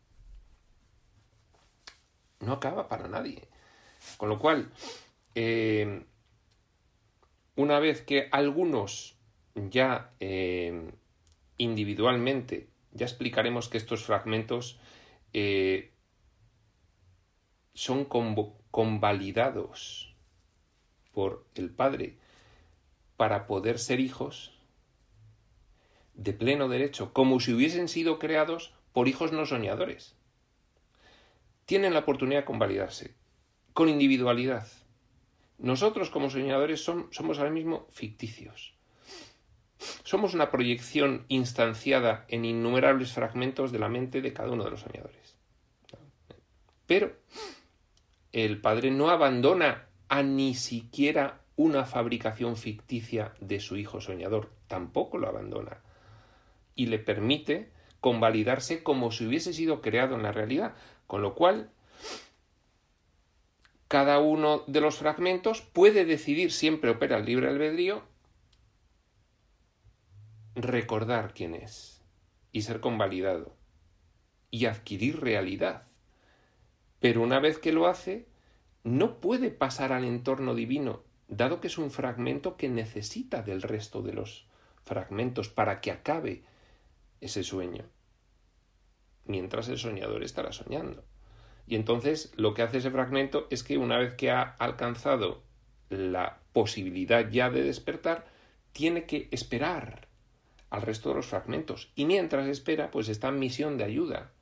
[2.40, 3.46] No acaba para nadie.
[4.16, 4.70] Con lo cual,
[5.34, 6.04] eh,
[7.56, 9.16] una vez que algunos
[9.54, 10.90] ya eh,
[11.58, 14.80] individualmente ya explicaremos que estos fragmentos
[15.32, 15.92] eh,
[17.74, 20.14] son convalidados
[21.12, 22.18] por el Padre
[23.16, 24.53] para poder ser hijos
[26.14, 30.14] de pleno derecho, como si hubiesen sido creados por hijos no soñadores.
[31.66, 33.14] Tienen la oportunidad de convalidarse,
[33.72, 34.68] con individualidad.
[35.58, 38.74] Nosotros como soñadores somos ahora mismo ficticios.
[40.04, 44.80] Somos una proyección instanciada en innumerables fragmentos de la mente de cada uno de los
[44.80, 45.36] soñadores.
[46.86, 47.16] Pero
[48.32, 55.18] el Padre no abandona a ni siquiera una fabricación ficticia de su hijo soñador, tampoco
[55.18, 55.83] lo abandona.
[56.74, 60.74] Y le permite convalidarse como si hubiese sido creado en la realidad,
[61.06, 61.70] con lo cual
[63.88, 68.02] cada uno de los fragmentos puede decidir, siempre opera el libre albedrío,
[70.54, 72.02] recordar quién es
[72.52, 73.54] y ser convalidado
[74.50, 75.84] y adquirir realidad.
[77.00, 78.26] Pero una vez que lo hace,
[78.84, 84.02] no puede pasar al entorno divino, dado que es un fragmento que necesita del resto
[84.02, 84.46] de los
[84.84, 86.42] fragmentos para que acabe
[87.24, 87.84] ese sueño.
[89.24, 91.04] Mientras el soñador estará soñando.
[91.66, 95.42] Y entonces lo que hace ese fragmento es que una vez que ha alcanzado
[95.88, 98.26] la posibilidad ya de despertar,
[98.72, 100.08] tiene que esperar
[100.68, 101.90] al resto de los fragmentos.
[101.94, 104.32] Y mientras espera, pues está en misión de ayuda.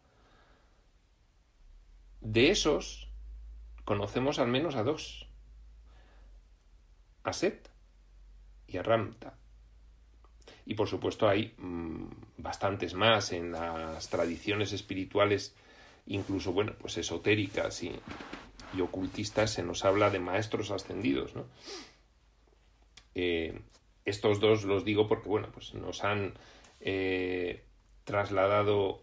[2.20, 3.08] De esos,
[3.84, 5.28] conocemos al menos a dos.
[7.22, 7.70] A Set
[8.66, 9.34] y a Ramta.
[10.66, 12.04] Y por supuesto hay mm,
[12.38, 15.54] bastantes más en las tradiciones espirituales,
[16.06, 17.92] incluso, bueno, pues esotéricas y,
[18.76, 21.46] y ocultistas, se nos habla de maestros ascendidos, ¿no?
[23.14, 23.60] Eh,
[24.04, 26.34] estos dos los digo porque, bueno, pues nos han
[26.80, 27.62] eh,
[28.04, 29.02] trasladado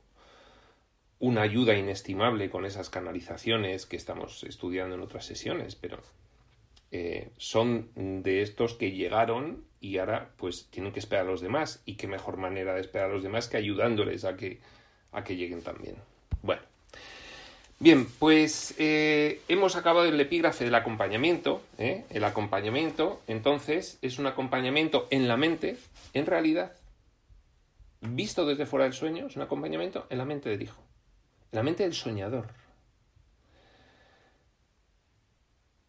[1.19, 6.01] una ayuda inestimable con esas canalizaciones que estamos estudiando en otras sesiones, pero
[6.91, 11.81] eh, son de estos que llegaron y ahora pues tienen que esperar a los demás
[11.85, 14.59] y qué mejor manera de esperar a los demás que ayudándoles a que,
[15.11, 15.95] a que lleguen también.
[16.41, 16.61] Bueno,
[17.81, 21.61] Bien, pues eh, hemos acabado el epígrafe del acompañamiento.
[21.77, 22.03] ¿eh?
[22.09, 25.77] El acompañamiento, entonces, es un acompañamiento en la mente,
[26.13, 26.73] en realidad,
[28.01, 30.83] visto desde fuera del sueño, es un acompañamiento en la mente del hijo,
[31.53, 32.47] en la mente del soñador.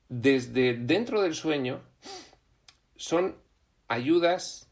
[0.09, 1.81] Desde dentro del sueño
[2.95, 3.35] son
[3.91, 4.71] ayudas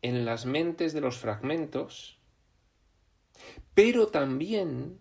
[0.00, 2.18] en las mentes de los fragmentos,
[3.74, 4.98] pero también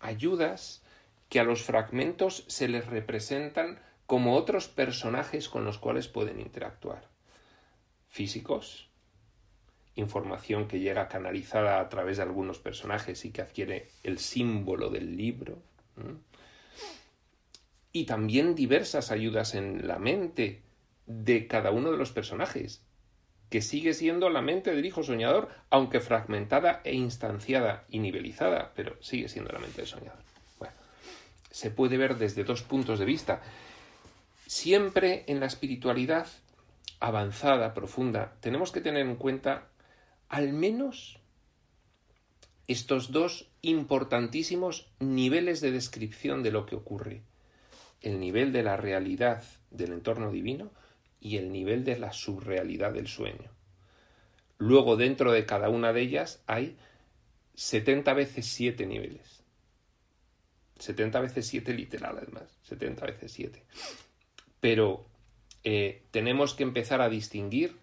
[0.00, 0.82] ayudas
[1.28, 7.08] que a los fragmentos se les representan como otros personajes con los cuales pueden interactuar.
[8.08, 8.90] Físicos,
[9.94, 15.16] información que llega canalizada a través de algunos personajes y que adquiere el símbolo del
[15.16, 15.62] libro.
[17.92, 20.62] Y también diversas ayudas en la mente
[21.20, 22.82] de cada uno de los personajes,
[23.50, 28.96] que sigue siendo la mente del hijo soñador, aunque fragmentada e instanciada y nivelizada, pero
[29.02, 30.22] sigue siendo la mente del soñador.
[30.58, 30.74] Bueno,
[31.50, 33.42] se puede ver desde dos puntos de vista.
[34.46, 36.26] Siempre en la espiritualidad
[36.98, 39.68] avanzada, profunda, tenemos que tener en cuenta
[40.28, 41.18] al menos
[42.68, 47.22] estos dos importantísimos niveles de descripción de lo que ocurre.
[48.00, 50.70] El nivel de la realidad del entorno divino
[51.22, 53.50] y el nivel de la subrealidad del sueño.
[54.58, 56.76] Luego, dentro de cada una de ellas hay
[57.54, 59.44] 70 veces 7 niveles.
[60.80, 62.58] 70 veces 7 literal, además.
[62.64, 63.62] 70 veces 7.
[64.60, 65.06] Pero
[65.62, 67.76] eh, tenemos que empezar a distinguir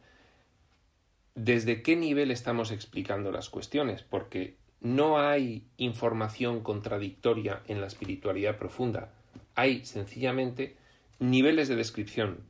[1.35, 8.57] desde qué nivel estamos explicando las cuestiones, porque no hay información contradictoria en la espiritualidad
[8.57, 9.13] profunda.
[9.55, 10.75] Hay sencillamente
[11.19, 12.49] niveles de descripción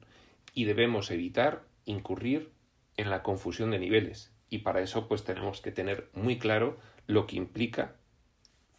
[0.53, 2.51] y debemos evitar incurrir
[2.97, 4.31] en la confusión de niveles.
[4.49, 6.77] Y para eso pues tenemos que tener muy claro
[7.07, 7.95] lo que implica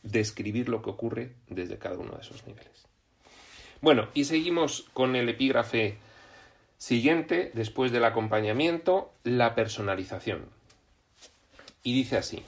[0.03, 2.87] describir lo que ocurre desde cada uno de esos niveles.
[3.81, 5.99] Bueno, y seguimos con el epígrafe
[6.79, 10.47] siguiente, después del acompañamiento, la personalización.
[11.83, 12.43] Y dice así,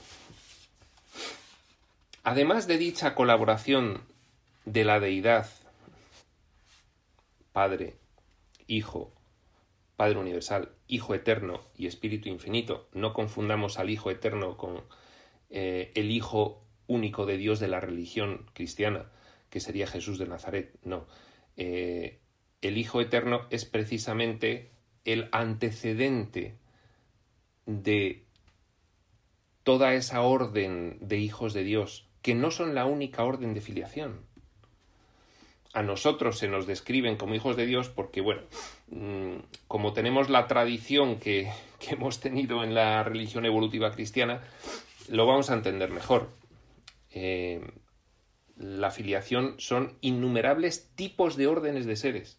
[2.22, 4.02] además de dicha colaboración
[4.64, 5.48] de la deidad,
[7.52, 7.96] Padre,
[8.66, 9.12] Hijo,
[9.96, 12.88] Padre Universal, Hijo Eterno y Espíritu Infinito.
[12.92, 14.82] No confundamos al Hijo Eterno con
[15.50, 19.10] eh, el Hijo único de Dios de la religión cristiana,
[19.50, 20.78] que sería Jesús de Nazaret.
[20.82, 21.06] No.
[21.56, 22.20] Eh,
[22.60, 24.72] el Hijo Eterno es precisamente
[25.04, 26.58] el antecedente
[27.66, 28.24] de
[29.62, 34.32] toda esa orden de hijos de Dios, que no son la única orden de filiación
[35.72, 38.42] a nosotros se nos describen como hijos de Dios porque, bueno,
[38.88, 39.36] mm,
[39.68, 41.50] como tenemos la tradición que,
[41.88, 44.42] hemos tenido en la religión evolutiva cristiana,
[45.08, 46.30] lo vamos a entender mejor.
[47.10, 47.60] Eh,
[48.56, 52.38] la filiación son innumerables tipos de órdenes de seres.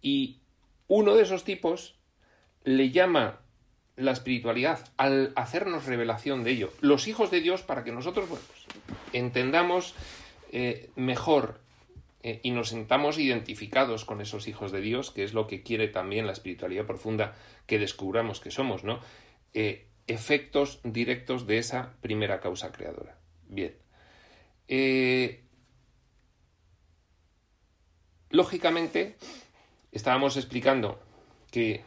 [0.00, 0.40] Y
[0.86, 1.96] uno de esos tipos
[2.62, 3.40] le llama
[3.96, 6.72] la espiritualidad al hacernos revelación de ello.
[6.80, 8.40] Los hijos de Dios para que nosotros pues,
[9.12, 9.94] entendamos
[10.56, 11.60] eh, mejor
[12.22, 15.88] eh, y nos sentamos identificados con esos hijos de Dios, que es lo que quiere
[15.88, 17.34] también la espiritualidad profunda
[17.66, 19.00] que descubramos que somos, ¿no?
[19.52, 23.18] Eh, efectos directos de esa primera causa creadora.
[23.48, 23.74] Bien.
[28.30, 29.16] lógicamente,
[29.90, 31.00] estábamos explicando
[31.50, 31.82] que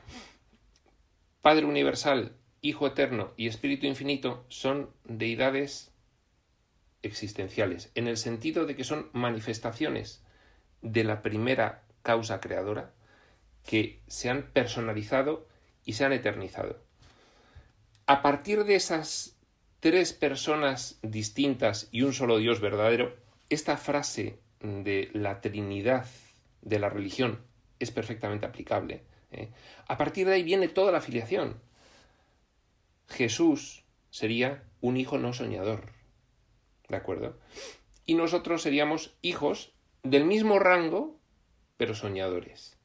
[1.41, 5.96] Padre Universal, Hijo Eterno y Espíritu Infinito son deidades
[7.03, 10.23] existenciales, en el sentido de que son manifestaciones
[10.81, 12.93] de la primera causa creadora
[13.65, 15.47] que se han personalizado
[15.83, 16.81] y se han eternizado.
[18.05, 19.37] A partir de esas
[19.79, 23.15] tres personas distintas y un solo Dios verdadero,
[23.49, 26.07] esta frase de la Trinidad
[26.61, 27.39] de la religión
[27.79, 29.03] es perfectamente aplicable.
[29.31, 29.49] ¿eh?
[29.87, 31.59] A partir de ahí viene toda la filiación.
[33.09, 35.96] Jesús sería un hijo no soñador.
[36.87, 37.37] ¿De acuerdo?
[38.05, 39.73] Y nosotros seríamos hijos
[40.03, 41.19] del mismo rango,
[41.75, 42.77] pero soñadores.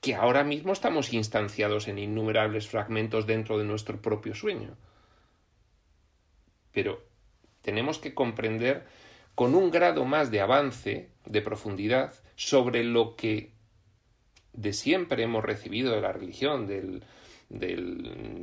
[0.00, 4.76] Que ahora mismo estamos instanciados en innumerables fragmentos dentro de nuestro propio sueño.
[6.72, 7.02] Pero
[7.62, 8.86] tenemos que comprender
[9.34, 13.52] con un grado más de avance, de profundidad, sobre lo que
[14.52, 17.02] de siempre hemos recibido de la religión, del,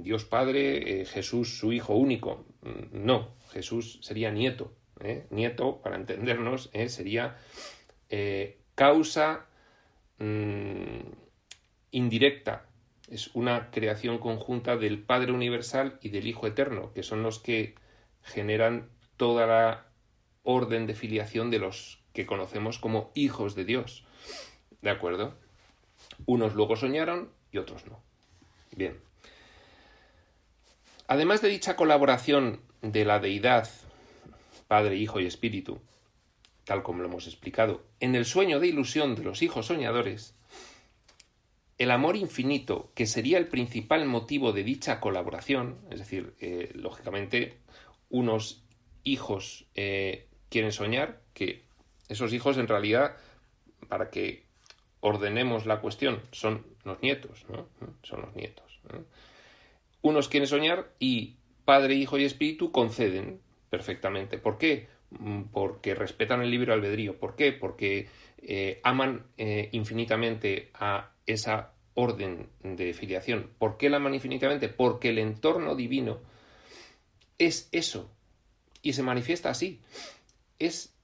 [0.03, 2.45] Dios Padre, eh, Jesús su Hijo único.
[2.91, 4.71] No, Jesús sería nieto.
[4.99, 5.25] ¿eh?
[5.31, 6.89] Nieto, para entendernos, ¿eh?
[6.89, 7.37] sería
[8.09, 9.47] eh, causa
[10.19, 11.09] mm,
[11.89, 12.67] indirecta.
[13.09, 17.73] Es una creación conjunta del Padre Universal y del Hijo Eterno, que son los que
[18.21, 19.87] generan toda la
[20.43, 24.05] orden de filiación de los que conocemos como hijos de Dios.
[24.83, 25.35] ¿De acuerdo?
[26.27, 28.03] Unos luego soñaron y otros no.
[28.75, 28.99] Bien.
[31.07, 33.69] Además de dicha colaboración de la deidad,
[34.67, 35.79] Padre, Hijo y Espíritu,
[36.63, 40.35] tal como lo hemos explicado, en el sueño de ilusión de los hijos soñadores,
[41.77, 47.59] el amor infinito, que sería el principal motivo de dicha colaboración, es decir, eh, lógicamente,
[48.09, 48.63] unos
[49.03, 51.63] hijos eh, quieren soñar, que
[52.09, 53.17] esos hijos en realidad,
[53.87, 54.45] para que
[55.01, 57.67] ordenemos la cuestión, son los nietos, ¿no?
[58.03, 58.79] Son los nietos.
[60.01, 61.37] Unos quieren soñar y
[61.67, 64.37] Padre, Hijo y Espíritu conceden perfectamente.
[64.37, 64.87] ¿Por qué?
[65.09, 67.19] Mm, porque respetan el libre albedrío.
[67.19, 67.51] ¿Por qué?
[67.51, 68.07] Porque
[68.37, 73.49] eh, aman eh, infinitamente a esa orden de filiación.
[73.59, 74.69] ¿Por qué la aman infinitamente?
[74.69, 76.21] Porque el entorno divino
[77.37, 78.09] es eso
[78.81, 79.81] y se manifiesta así.
[80.59, 80.95] Es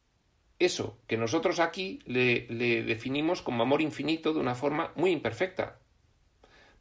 [0.59, 5.82] eso que nosotros aquí le, le definimos como amor infinito de una forma muy imperfecta,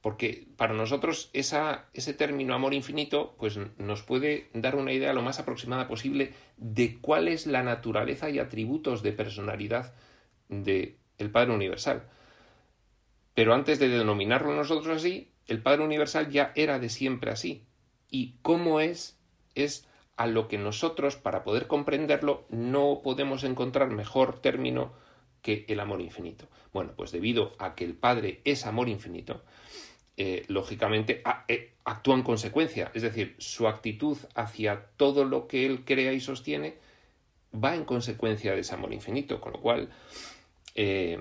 [0.03, 5.38] porque para nosotros ese término amor infinito pues nos puede dar una idea lo más
[5.38, 9.94] aproximada posible de cuál es la naturaleza y atributos de personalidad
[10.48, 12.03] del el Padre Universal.
[13.34, 17.64] Pero antes de denominarlo nosotros así, el Padre Universal ya era de siempre así.
[18.11, 19.18] Y cómo es,
[19.55, 19.86] es
[20.16, 24.92] a lo que nosotros, para poder comprenderlo, no podemos encontrar mejor término
[25.40, 26.46] que el amor infinito.
[26.72, 29.42] Bueno, pues debido a que el Padre es amor infinito,
[30.17, 35.85] eh, lógicamente eh, actúa en consecuencia, es decir, su actitud hacia todo lo que él
[35.85, 36.77] crea y sostiene
[37.53, 39.91] va en consecuencia de ese amor infinito, con lo cual
[40.75, 41.19] eh,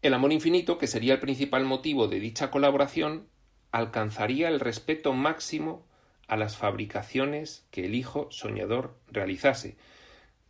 [0.00, 3.26] el amor infinito, que sería el principal motivo de dicha colaboración,
[3.72, 5.86] alcanzaría el respeto máximo
[6.28, 9.76] a las fabricaciones que el hijo soñador realizase.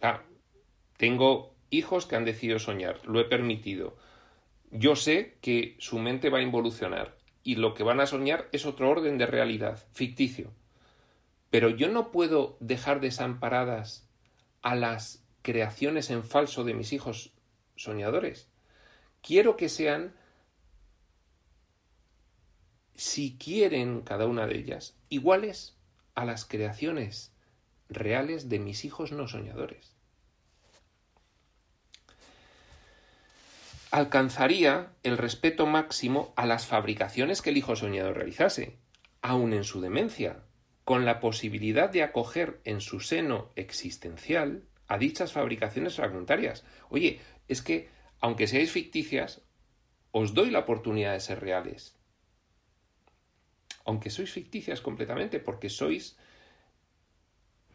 [0.03, 0.23] Ah,
[0.97, 3.97] tengo hijos que han decidido soñar, lo he permitido,
[4.71, 8.67] yo sé que su mente va a involucionar y lo que van a soñar es
[8.67, 10.53] otro orden de realidad, ficticio.
[11.51, 14.07] Pero yo no puedo dejar desamparadas
[14.63, 17.33] a las creaciones en falso de mis hijos
[17.77, 18.49] soñadores.
[19.23, 20.15] Quiero que sean,
[22.95, 25.77] si quieren cada una de ellas, iguales
[26.15, 27.33] a las creaciones
[27.89, 29.98] reales de mis hijos no soñadores.
[33.91, 38.79] Alcanzaría el respeto máximo a las fabricaciones que el hijo soñado realizase,
[39.23, 40.45] aun en su demencia,
[40.85, 46.65] con la posibilidad de acoger en su seno existencial a dichas fabricaciones fragmentarias.
[46.89, 47.89] Oye, es que,
[48.21, 49.43] aunque seáis ficticias,
[50.13, 51.97] os doy la oportunidad de ser reales.
[53.85, 56.17] Aunque sois ficticias completamente, porque sois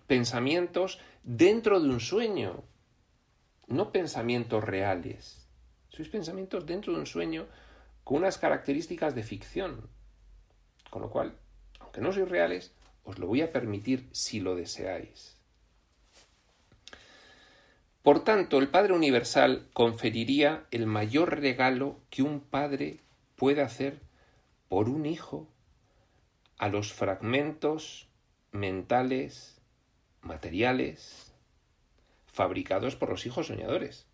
[0.06, 2.64] pensamientos dentro de un sueño,
[3.68, 5.43] no pensamientos reales.
[5.94, 7.46] Sois pensamientos dentro de un sueño
[8.04, 9.88] con unas características de ficción.
[10.90, 11.38] Con lo cual,
[11.80, 12.74] aunque no sois reales,
[13.04, 15.38] os lo voy a permitir si lo deseáis.
[18.02, 23.00] Por tanto, el Padre Universal conferiría el mayor regalo que un padre
[23.36, 24.02] puede hacer
[24.70, 25.48] por un hijo
[26.58, 28.10] a los fragmentos
[28.52, 29.62] mentales,
[30.22, 31.34] materiales,
[32.26, 34.08] fabricados por los hijos soñadores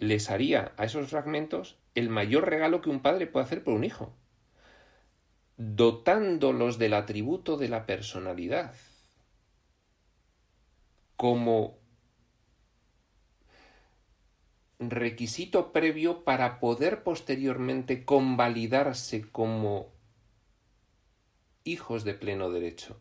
[0.00, 3.84] les haría a esos fragmentos el mayor regalo que un padre puede hacer por un
[3.84, 4.14] hijo,
[5.58, 8.74] dotándolos del atributo de la personalidad.
[11.16, 11.78] Como
[14.78, 19.92] requisito previo para poder posteriormente convalidarse como
[21.62, 22.98] hijos de pleno derecho,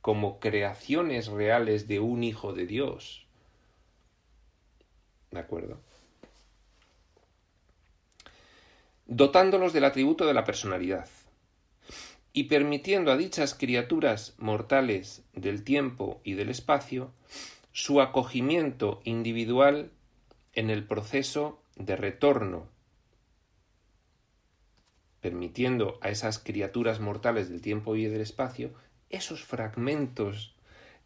[0.00, 3.23] como creaciones reales de un hijo de Dios
[5.34, 5.80] ¿De acuerdo?
[9.06, 11.08] Dotándolos del atributo de la personalidad
[12.32, 17.10] y permitiendo a dichas criaturas mortales del tiempo y del espacio
[17.72, 19.90] su acogimiento individual
[20.52, 22.68] en el proceso de retorno,
[25.20, 28.72] permitiendo a esas criaturas mortales del tiempo y del espacio
[29.10, 30.54] esos fragmentos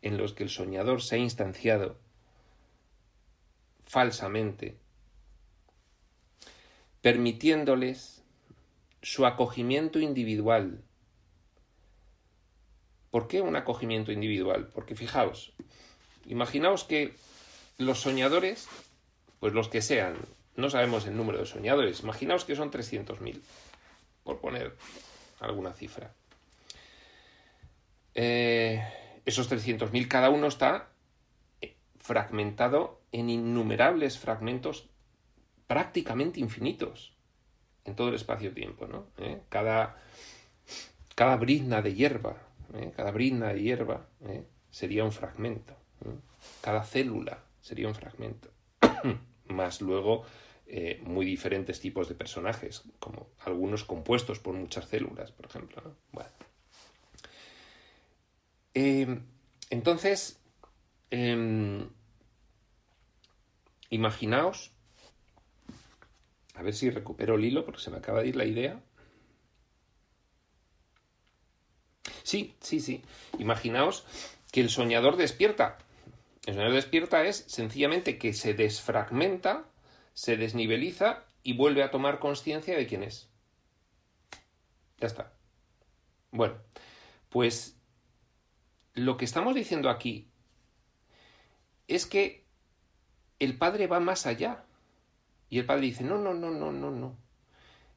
[0.03, 1.97] en los que el soñador se ha instanciado
[3.89, 4.77] falsamente,
[7.01, 8.23] permitiéndoles
[9.03, 10.83] su acogimiento individual.
[13.11, 14.69] ¿Por qué un acogimiento individual?
[14.75, 15.53] Porque fijaos,
[16.27, 17.15] imaginaos que
[17.79, 18.69] los soñadores,
[19.41, 20.17] pues los que sean,
[20.57, 23.41] no sabemos el número de soñadores, imaginaos que son 300.000,
[24.23, 24.77] por poner
[25.41, 26.13] alguna cifra.
[28.15, 28.83] Eh,
[29.25, 30.91] esos 300.000 cada uno está
[32.09, 34.89] fragmentado en innumerables fragmentos
[35.67, 37.15] prácticamente infinitos
[37.85, 39.09] en todo el espacio-tiempo, ¿no?
[39.19, 39.43] ¿Eh?
[39.51, 40.01] Cada,
[41.15, 42.39] cada brizna de hierba,
[42.73, 42.93] ¿eh?
[42.97, 44.43] cada brizna de hierba ¿eh?
[44.71, 45.75] sería un fragmento,
[46.63, 48.49] cada célula sería un fragmento,
[49.49, 50.25] más luego
[51.03, 55.83] muy diferentes tipos de personajes, como algunos compuestos por muchas células, por ejemplo.
[56.13, 56.29] Bueno.
[59.71, 60.39] entonces,
[61.11, 61.89] em,
[63.91, 64.73] imaginaos,
[66.55, 68.81] a ver si recupero el hilo porque se me acaba de ir la idea.
[72.23, 73.03] Sí, sí, sí.
[73.39, 74.05] Imaginaos
[74.53, 75.79] que el soñador despierta.
[76.47, 79.65] El soñador despierta es sencillamente que se desfragmenta,
[80.15, 83.31] se desniveliza y vuelve a tomar conciencia de quién es.
[84.99, 85.33] Ya está.
[86.31, 86.59] Bueno,
[87.29, 87.79] pues
[88.95, 90.29] lo que estamos diciendo aquí
[91.87, 92.48] es que
[93.39, 94.65] el padre va más allá.
[95.51, 97.17] Y el padre dice, no, no, no, no, no, no.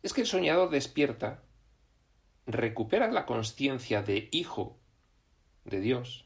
[0.04, 1.44] Es que el soñador despierta,
[2.46, 4.78] recupera la conciencia de hijo
[5.66, 6.26] de Dios,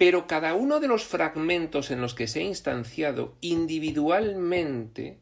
[0.00, 5.20] pero cada uno de los fragmentos en los que se ha instanciado individualmente,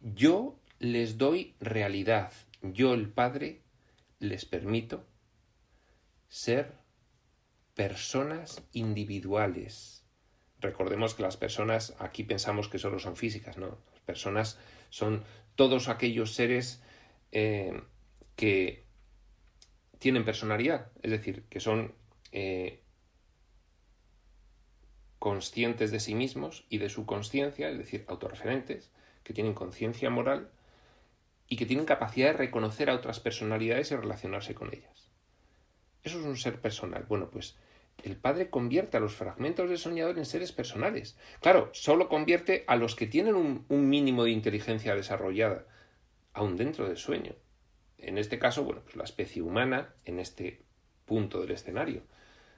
[0.00, 3.60] yo les doy realidad, yo el Padre
[4.20, 5.04] les permito
[6.28, 6.72] ser
[7.74, 9.97] personas individuales.
[10.60, 13.78] Recordemos que las personas, aquí pensamos que solo son físicas, ¿no?
[13.92, 14.58] Las personas
[14.90, 16.82] son todos aquellos seres
[17.32, 17.80] eh,
[18.34, 18.84] que
[19.98, 21.94] tienen personalidad, es decir, que son
[22.32, 22.82] eh,
[25.18, 28.90] conscientes de sí mismos y de su conciencia, es decir, autorreferentes,
[29.24, 30.50] que tienen conciencia moral
[31.48, 35.10] y que tienen capacidad de reconocer a otras personalidades y relacionarse con ellas.
[36.02, 37.04] Eso es un ser personal.
[37.08, 37.56] Bueno, pues
[38.02, 41.16] el Padre convierte a los fragmentos del soñador en seres personales.
[41.40, 45.66] Claro, solo convierte a los que tienen un, mínimo de inteligencia desarrollada,
[46.32, 47.32] aún dentro del sueño.
[47.98, 50.62] En este caso, bueno, pues la especie humana, en este
[51.04, 52.02] punto del escenario.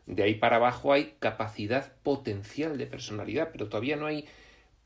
[0.06, 4.26] De ahí para abajo hay capacidad potencial de personalidad, pero todavía no hay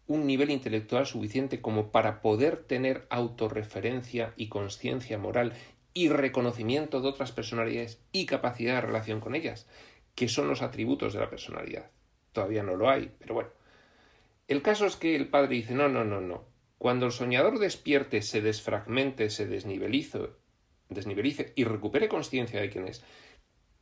[0.07, 5.55] un nivel intelectual suficiente como para poder tener autorreferencia y conciencia moral
[5.95, 9.67] y reconocimiento de otras personalidades y capacidad de relación con ellas,
[10.15, 11.91] que son los atributos de la personalidad.
[12.33, 13.51] Todavía no lo hay, pero bueno.
[14.47, 16.45] El caso es que el padre dice, no, no, no, no.
[16.79, 20.31] Cuando el soñador despierte, se desfragmente, se desnivelice,
[20.89, 23.03] desnivelice y recupere conciencia de quién es,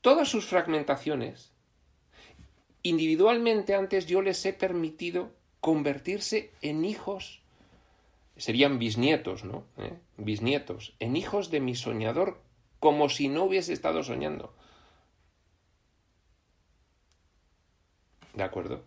[0.01, 1.53] todas sus fragmentaciones,
[2.83, 7.43] individualmente antes yo les he permitido convertirse en hijos,
[8.37, 9.65] serían bisnietos, ¿no?
[9.79, 9.95] ¿Eh?
[10.17, 12.41] Bisnietos, en hijos de mi soñador,
[12.81, 14.55] como si no hubiese estado soñando.
[18.35, 18.85] ¿De acuerdo?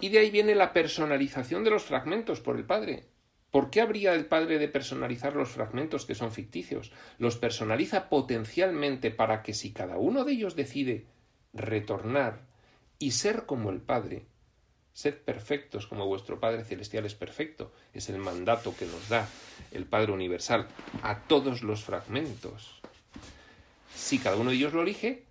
[0.00, 3.04] Y de ahí viene la personalización de los fragmentos por el Padre.
[3.50, 6.90] ¿Por qué habría el Padre de personalizar los fragmentos que son ficticios?
[7.18, 11.06] Los personaliza potencialmente para que si cada uno de ellos decide
[11.52, 12.40] retornar
[12.98, 14.26] y ser como el Padre,
[14.92, 17.72] Sed perfectos como vuestro Padre Celestial es perfecto.
[17.94, 19.26] Es el mandato que nos da
[19.70, 20.66] el Padre Universal
[21.02, 22.80] a todos los fragmentos.
[23.94, 25.24] Si cada uno de ellos lo elige,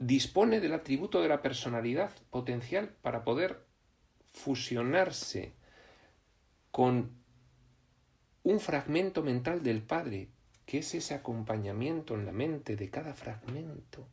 [0.00, 3.64] dispone del atributo de la personalidad potencial para poder
[4.32, 5.52] fusionarse
[6.70, 7.10] con
[8.42, 10.28] un fragmento mental del Padre,
[10.64, 14.08] que es ese acompañamiento en la mente de cada fragmento,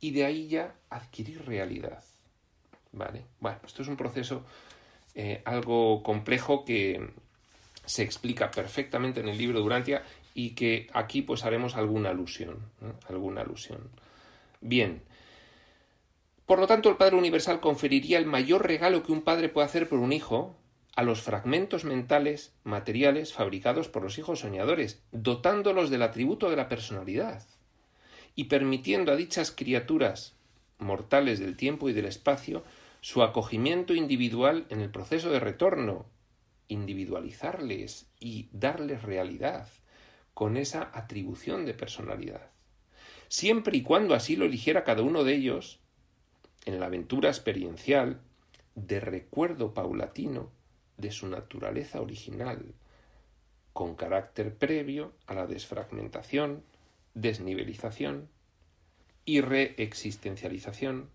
[0.00, 2.02] y de ahí ya adquirir realidad.
[2.92, 3.24] ¿Vale?
[3.40, 4.44] Bueno, esto es un proceso
[5.14, 7.10] eh, algo complejo que
[7.84, 12.58] se explica perfectamente en el libro Durantia y que aquí pues haremos alguna alusión,
[13.08, 13.90] alguna alusión.
[14.62, 15.02] Bien,
[16.46, 19.88] por lo tanto el Padre Universal conferiría el mayor regalo que un padre puede hacer
[19.88, 20.54] por un hijo
[20.94, 26.68] a los fragmentos mentales materiales fabricados por los hijos soñadores, dotándolos del atributo de la
[26.68, 27.44] personalidad
[28.36, 30.36] y permitiendo a dichas criaturas
[30.78, 32.62] mortales del tiempo y del espacio
[33.00, 36.06] su acogimiento individual en el proceso de retorno,
[36.68, 39.66] individualizarles y darles realidad
[40.34, 42.51] con esa atribución de personalidad.
[43.32, 45.78] Siempre y cuando así lo eligiera cada uno de ellos,
[46.66, 48.20] en la aventura experiencial,
[48.74, 50.50] de recuerdo paulatino
[50.98, 52.74] de su naturaleza original,
[53.72, 56.62] con carácter previo a la desfragmentación,
[57.14, 58.28] desnivelización
[59.24, 61.08] y reexistencialización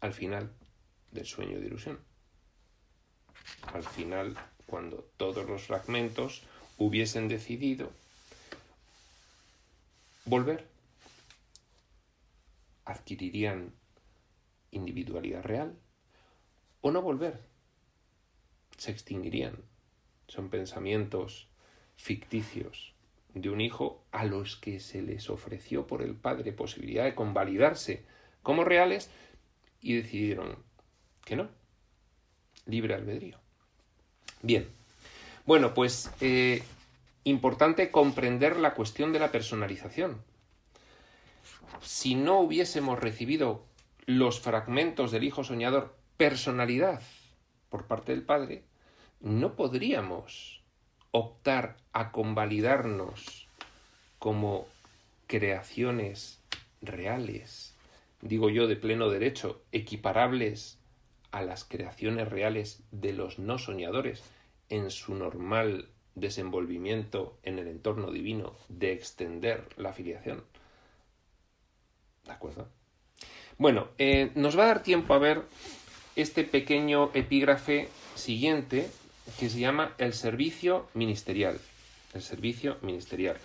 [0.00, 0.52] al final
[1.12, 1.98] del sueño de ilusión.
[3.72, 4.36] Al final,
[4.66, 6.42] cuando todos los fragmentos
[6.76, 7.90] hubiesen decidido
[10.26, 10.76] volver,
[12.88, 13.74] adquirirían
[14.70, 15.78] individualidad real
[16.80, 17.38] o no volver,
[18.76, 19.56] se extinguirían.
[20.26, 21.48] Son pensamientos
[21.96, 22.94] ficticios
[23.34, 28.04] de un hijo a los que se les ofreció por el padre posibilidad de convalidarse
[28.42, 29.10] como reales
[29.82, 30.56] y decidieron
[31.24, 31.48] que no.
[32.66, 33.38] Libre albedrío.
[34.42, 34.66] Bien.
[35.44, 36.62] Bueno, pues eh,
[37.24, 40.22] importante comprender la cuestión de la personalización.
[41.80, 43.64] Si no hubiésemos recibido
[44.06, 47.02] los fragmentos del Hijo Soñador, personalidad
[47.68, 48.64] por parte del Padre,
[49.20, 50.62] no podríamos
[51.10, 53.48] optar a convalidarnos
[54.18, 54.66] como
[55.26, 56.40] creaciones
[56.80, 57.74] reales,
[58.22, 60.78] digo yo de pleno derecho, equiparables
[61.30, 64.22] a las creaciones reales de los no soñadores
[64.68, 70.44] en su normal desenvolvimiento en el entorno divino de extender la filiación.
[72.28, 72.68] ¿De acuerdo?
[73.56, 75.42] Bueno, eh, nos va a dar tiempo a ver
[76.14, 78.90] este pequeño epígrafe siguiente
[79.40, 81.58] que se llama el servicio ministerial.
[82.12, 83.36] El servicio ministerial.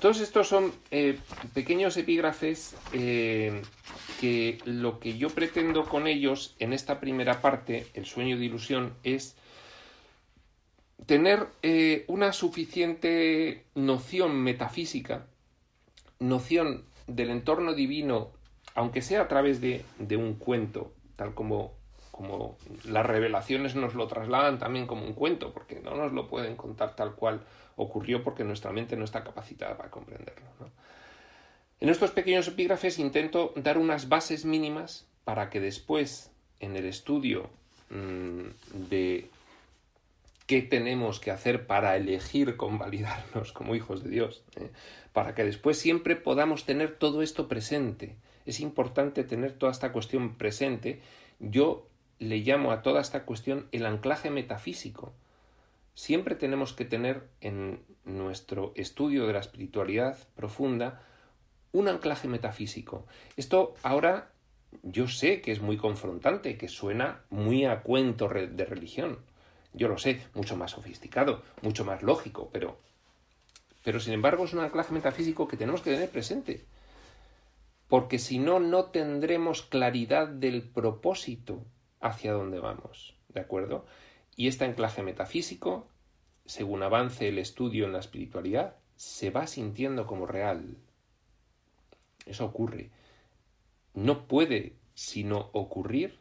[0.00, 1.20] Todos estos son eh,
[1.54, 3.62] pequeños epígrafes eh,
[4.20, 8.92] que lo que yo pretendo con ellos en esta primera parte, el sueño de ilusión,
[9.04, 9.36] es
[11.06, 11.46] tener
[12.08, 15.26] una suficiente noción metafísica,
[16.18, 18.30] noción del entorno divino,
[18.74, 21.74] aunque sea a través de, de un cuento, tal como,
[22.10, 26.56] como las revelaciones nos lo trasladan también como un cuento, porque no nos lo pueden
[26.56, 27.42] contar tal cual
[27.76, 30.46] ocurrió porque nuestra mente no está capacitada para comprenderlo.
[31.78, 36.30] En estos pequeños epígrafes intento dar unas bases mínimas para que después,
[36.60, 37.50] en el estudio
[37.90, 38.48] mmm,
[38.88, 39.28] de
[40.46, 44.70] qué tenemos que hacer para elegir convalidarnos como hijos de Dios, ¿eh?
[45.12, 48.16] para que después siempre podamos tener todo esto presente.
[48.46, 51.00] Es importante tener toda esta cuestión presente.
[51.40, 51.88] Yo
[52.20, 55.12] le llamo a toda esta cuestión el anclaje metafísico.
[55.94, 61.02] Siempre tenemos que tener en nuestro estudio de la espiritualidad profunda
[61.72, 63.06] un anclaje metafísico.
[63.36, 64.30] Esto ahora
[64.82, 69.18] yo sé que es muy confrontante, que suena muy a cuento de religión
[69.76, 72.78] yo lo sé, mucho más sofisticado, mucho más lógico, pero,
[73.84, 76.64] pero sin embargo es un anclaje metafísico que tenemos que tener presente.
[77.88, 81.62] Porque si no, no tendremos claridad del propósito
[82.00, 83.14] hacia dónde vamos.
[83.28, 83.84] ¿De acuerdo?
[84.34, 85.86] Y este anclaje metafísico,
[86.46, 90.78] según avance el estudio en la espiritualidad, se va sintiendo como real.
[92.24, 92.90] Eso ocurre.
[93.94, 96.18] No puede sino ocurrir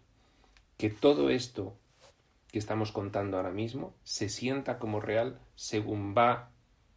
[0.78, 1.78] que todo esto
[2.56, 6.52] que estamos contando ahora mismo se sienta como real según va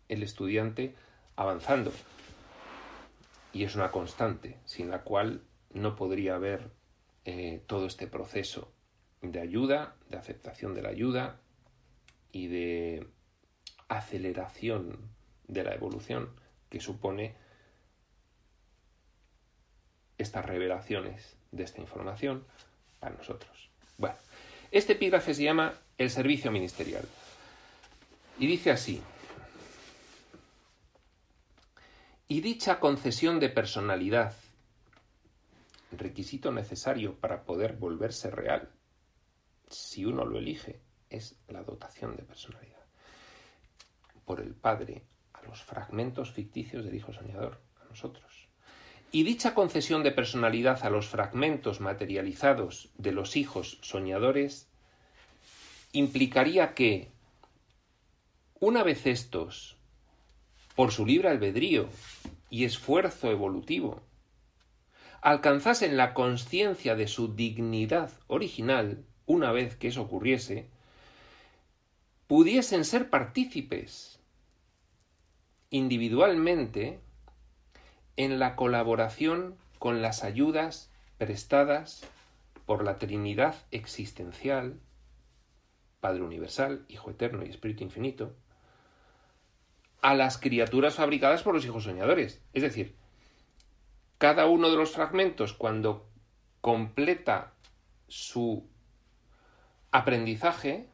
[0.09, 0.95] el estudiante
[1.35, 1.93] avanzando.
[3.53, 6.71] Y es una constante, sin la cual no podría haber
[7.25, 8.73] eh, todo este proceso
[9.21, 11.41] de ayuda, de aceptación de la ayuda
[12.31, 13.09] y de
[13.89, 15.11] aceleración
[15.49, 16.31] de la evolución
[16.69, 17.35] que supone
[20.19, 22.45] estas revelaciones de esta información
[23.01, 23.73] para nosotros.
[23.97, 24.19] Bueno,
[24.71, 27.05] este epígrafe se llama El servicio ministerial.
[28.39, 29.03] Y dice así.
[32.29, 34.35] Y dicha concesión de personalidad,
[35.93, 38.69] requisito necesario para poder volverse real,
[39.71, 42.85] si uno lo elige, es la dotación de personalidad.
[44.27, 48.48] Por el Padre a los fragmentos ficticios del Hijo Soñador, a nosotros.
[49.11, 54.69] Y dicha concesión de personalidad a los fragmentos materializados de los hijos soñadores
[55.93, 57.09] implicaría que,
[58.61, 59.77] una vez estos,
[60.75, 61.89] por su libre albedrío
[62.51, 64.03] y esfuerzo evolutivo,
[65.23, 70.69] alcanzasen la conciencia de su dignidad original, una vez que eso ocurriese,
[72.27, 74.21] pudiesen ser partícipes
[75.71, 77.01] individualmente
[78.19, 82.03] en la colaboración con las ayudas prestadas
[82.67, 84.81] por la Trinidad existencial,
[86.01, 88.35] Padre Universal, Hijo Eterno y Espíritu Infinito,
[90.03, 92.43] a las criaturas fabricadas por los hijos soñadores.
[92.55, 92.97] Es decir,
[94.19, 96.09] cada uno de los fragmentos, cuando
[96.61, 97.53] completa
[98.09, 98.69] su
[99.93, 100.89] aprendizaje,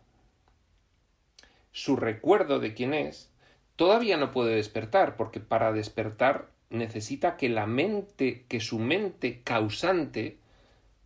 [1.72, 3.32] su recuerdo de quién es,
[3.76, 10.38] todavía no puede despertar, porque para despertar necesita que la mente, que su mente causante,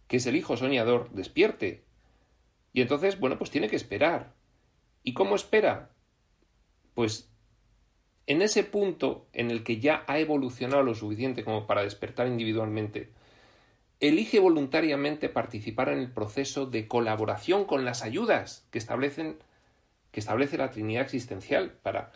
[0.07, 1.85] que es el hijo soñador, despierte.
[2.73, 4.35] Y entonces, bueno, pues tiene que esperar.
[5.03, 5.91] ¿Y cómo espera?
[6.95, 7.31] Pues
[8.27, 13.11] en ese punto en el que ya ha evolucionado lo suficiente como para despertar individualmente,
[14.01, 19.39] elige voluntariamente participar en el proceso de colaboración con las ayudas que establecen
[20.11, 22.13] que establece la Trinidad existencial para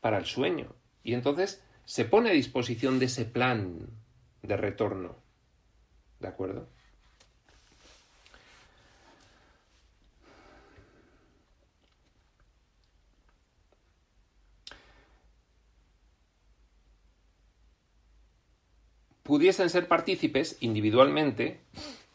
[0.00, 0.74] para el sueño.
[1.02, 3.88] Y entonces se pone a disposición de ese plan
[4.42, 5.16] de retorno.
[6.20, 6.68] ¿De acuerdo?
[19.22, 21.60] pudiesen ser partícipes individualmente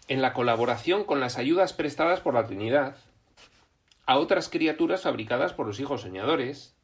[0.08, 2.98] en la colaboración con las ayudas prestadas por la Trinidad
[4.08, 6.76] a otras criaturas fabricadas por los hijos soñadores,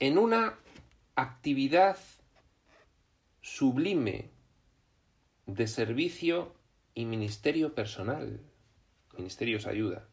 [0.00, 0.58] en una
[1.14, 1.98] actividad
[3.42, 4.30] sublime
[5.46, 6.54] de servicio
[6.94, 8.40] y ministerio personal.
[9.16, 10.08] Ministerios ayuda.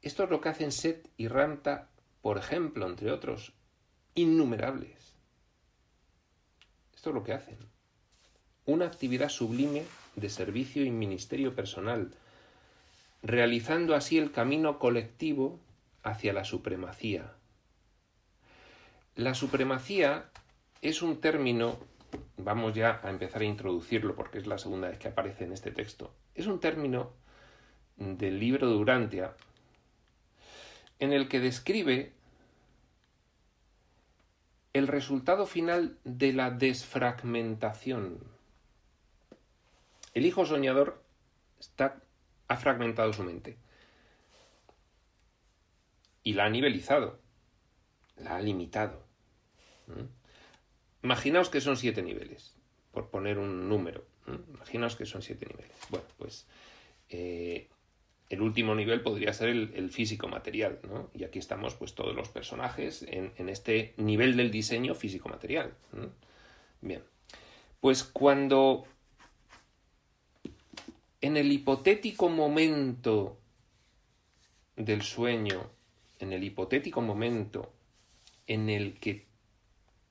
[0.00, 1.90] Esto es lo que hacen Set y Ranta,
[2.22, 3.52] por ejemplo, entre otros,
[4.14, 5.14] innumerables.
[6.94, 7.58] Esto es lo que hacen.
[8.64, 9.84] Una actividad sublime
[10.16, 12.14] de servicio y ministerio personal,
[13.22, 15.60] realizando así el camino colectivo
[16.02, 17.34] hacia la supremacía.
[19.16, 20.28] La supremacía
[20.82, 21.78] es un término,
[22.36, 25.70] vamos ya a empezar a introducirlo porque es la segunda vez que aparece en este
[25.70, 27.12] texto, es un término
[27.96, 29.36] del libro de Urantia
[30.98, 32.12] en el que describe
[34.72, 38.18] el resultado final de la desfragmentación.
[40.12, 41.04] El hijo soñador
[41.60, 42.02] está,
[42.48, 43.58] ha fragmentado su mente
[46.24, 47.20] y la ha nivelizado,
[48.16, 49.03] la ha limitado.
[51.02, 52.54] Imaginaos que son siete niveles,
[52.92, 54.04] por poner un número.
[54.26, 55.76] Imaginaos que son siete niveles.
[55.90, 56.46] Bueno, pues
[57.10, 57.68] eh,
[58.30, 61.10] el último nivel podría ser el, físico material, ¿no?
[61.14, 65.74] Y aquí estamos, pues, todos los personajes en, este nivel del diseño físico material.
[66.80, 67.02] Bien.
[67.80, 68.86] Pues cuando
[71.20, 73.38] en el hipotético momento
[74.76, 75.70] del sueño,
[76.18, 77.72] en el hipotético momento
[78.46, 79.26] en el que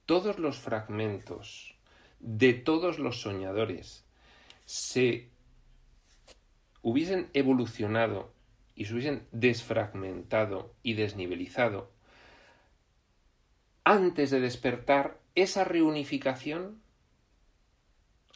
[0.05, 1.75] todos los fragmentos
[2.19, 4.05] de todos los soñadores
[4.65, 5.29] se
[6.81, 8.33] hubiesen evolucionado
[8.75, 11.91] y se hubiesen desfragmentado y desnivelizado,
[13.83, 16.81] antes de despertar, esa reunificación,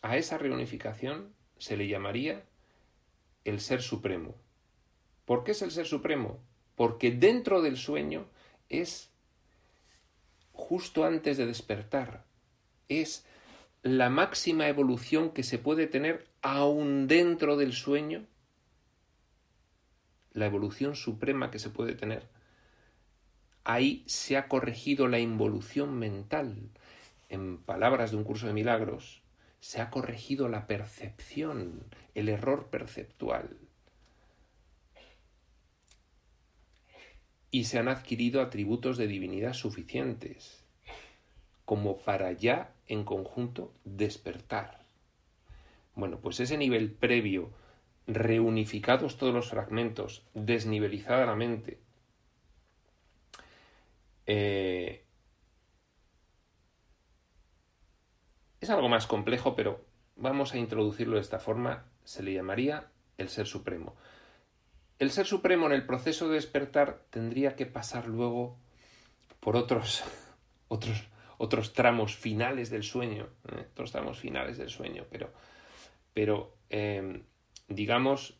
[0.01, 2.45] a esa reunificación se le llamaría
[3.45, 4.36] el Ser Supremo.
[5.26, 6.39] ¿Por qué es el Ser Supremo?
[6.76, 8.28] Porque dentro del sueño
[8.70, 9.11] es
[10.58, 12.26] justo antes de despertar,
[12.89, 13.26] es
[13.84, 18.26] la máxima evolución que se puede tener aún dentro del sueño
[20.34, 22.28] la evolución suprema que se puede tener.
[23.64, 26.70] Ahí se ha corregido la involución mental.
[27.30, 29.24] En palabras de un curso de milagros,
[29.60, 31.84] se ha corregido la percepción,
[32.14, 33.66] el error perceptual.
[37.58, 40.64] Y se han adquirido atributos de divinidad suficientes
[41.66, 44.86] como para ya en conjunto despertar.
[45.95, 47.49] Bueno, pues ese nivel previo
[48.05, 51.80] reunificados todos los fragmentos, desnivelizada la mente,
[54.28, 55.03] eh,
[58.62, 59.84] es algo más complejo, pero
[60.16, 63.95] vamos a introducirlo de esta forma, se le llamaría el Ser Supremo.
[64.99, 68.57] El Ser Supremo en el proceso de despertar tendría que pasar luego
[69.39, 70.03] por otros,
[70.67, 71.03] otros,
[71.37, 73.67] otros tramos finales del sueño, ¿eh?
[73.91, 75.31] tramos finales del sueño, pero,
[76.13, 77.21] pero eh,
[77.67, 78.37] digamos,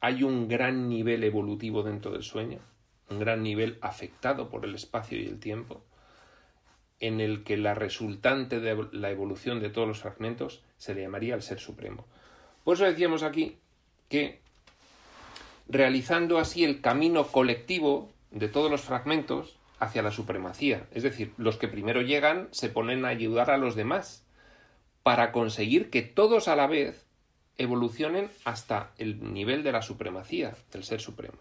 [0.00, 2.60] hay un gran nivel evolutivo dentro del sueño,
[3.10, 5.84] un gran nivel afectado por el espacio y el tiempo,
[6.98, 11.34] en el que la resultante de la evolución de todos los fragmentos se le llamaría
[11.34, 12.06] el Ser Supremo.
[12.64, 13.58] Por eso decíamos aquí
[14.08, 14.40] que
[15.70, 21.56] realizando así el camino colectivo de todos los fragmentos hacia la supremacía, es decir, los
[21.56, 24.26] que primero llegan se ponen a ayudar a los demás
[25.02, 27.06] para conseguir que todos a la vez
[27.56, 31.38] evolucionen hasta el nivel de la supremacía del Ser Supremo.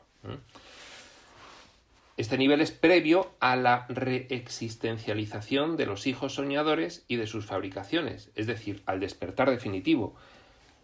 [2.17, 8.29] Este nivel es previo a la reexistencialización de los hijos soñadores y de sus fabricaciones,
[8.35, 10.15] es decir, al despertar definitivo.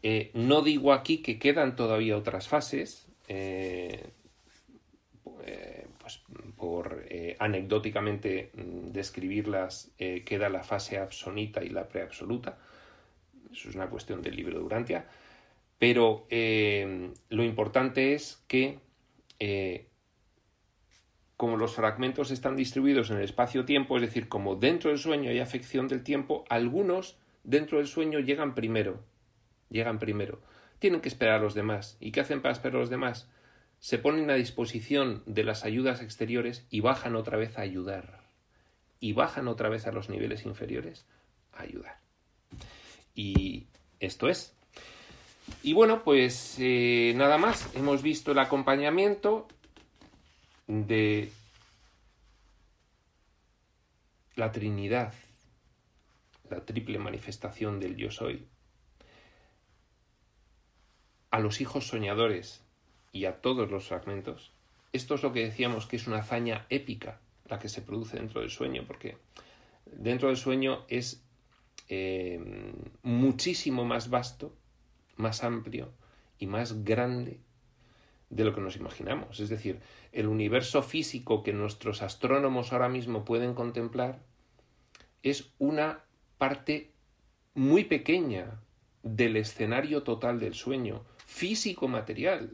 [0.02, 4.12] Eh, no digo aquí que quedan todavía otras fases, eh,
[5.44, 6.22] eh, pues
[6.56, 7.06] por
[7.40, 12.58] anecdóticamente mm, describirlas, queda la fase absonita y la preabsoluta.
[13.52, 15.06] Eso es una cuestión del libro de Durantia.
[15.78, 18.80] Pero eh, lo importante es que,
[19.40, 19.88] eh,
[21.38, 25.40] como los fragmentos están distribuidos en el espacio-tiempo, es decir, como dentro del sueño hay
[25.40, 29.04] afección del tiempo, algunos dentro del sueño llegan primero.
[29.70, 30.40] Llegan primero.
[30.80, 31.98] Tienen que esperar a los demás.
[32.00, 33.30] ¿Y qué hacen para esperar a los demás?
[33.80, 38.24] Se ponen a disposición de las ayudas exteriores y bajan otra vez a ayudar.
[39.00, 41.06] Y bajan otra vez a los niveles inferiores
[41.52, 42.00] a ayudar.
[43.14, 43.68] Y
[44.00, 44.56] esto es,
[45.64, 49.48] y bueno, pues eh, nada más, hemos visto el acompañamiento
[50.68, 51.32] de
[54.36, 55.14] la Trinidad
[56.50, 58.48] la triple manifestación del yo soy,
[61.36, 62.64] a los hijos soñadores
[63.12, 64.54] y a todos los fragmentos,
[64.94, 67.20] esto es lo que decíamos que es una hazaña épica
[67.50, 69.18] la que se produce dentro del sueño, porque
[69.86, 71.26] dentro del sueño es
[71.90, 72.40] eh,
[73.04, 74.56] muchísimo más vasto,
[75.18, 75.92] más amplio
[76.40, 77.42] y más grande
[78.30, 79.42] de lo que nos imaginamos.
[79.42, 79.82] Es decir,
[80.14, 84.22] el universo físico que nuestros astrónomos ahora mismo pueden contemplar
[85.22, 86.00] es una
[86.38, 86.94] parte
[87.56, 88.62] muy pequeña
[89.04, 92.52] del escenario total del sueño, físico-material.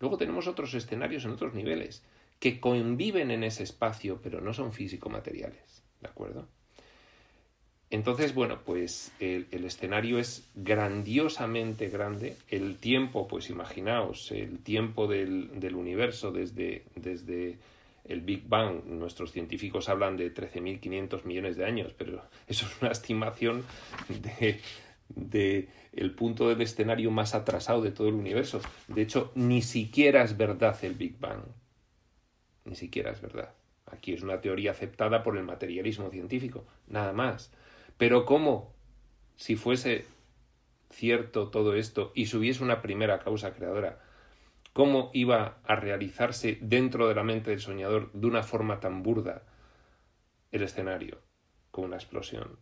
[0.00, 2.02] Luego tenemos otros escenarios en otros niveles
[2.38, 5.82] que conviven en ese espacio, pero no son físico-materiales.
[6.00, 6.48] ¿De acuerdo?
[7.90, 12.36] Entonces, bueno, pues el, escenario es grandiosamente grande.
[12.48, 17.58] El tiempo, pues imaginaos, el tiempo del, universo desde, desde
[18.04, 22.92] el Big Bang, nuestros científicos hablan de 13.500 millones de años, pero eso es una
[22.92, 23.64] estimación
[24.08, 24.60] de,
[25.14, 28.60] de el punto del escenario más atrasado de todo el universo.
[28.88, 31.42] De hecho, ni siquiera es verdad el Big Bang.
[32.64, 33.52] Ni siquiera es verdad.
[33.86, 37.52] Aquí es una teoría aceptada por el materialismo científico, nada más.
[37.98, 38.72] Pero ¿cómo?
[39.36, 40.06] Si fuese
[40.90, 44.00] cierto todo esto y si hubiese una primera causa creadora,
[44.72, 49.42] ¿cómo iba a realizarse dentro de la mente del soñador de una forma tan burda
[50.52, 51.18] el escenario
[51.70, 52.58] con una explosión?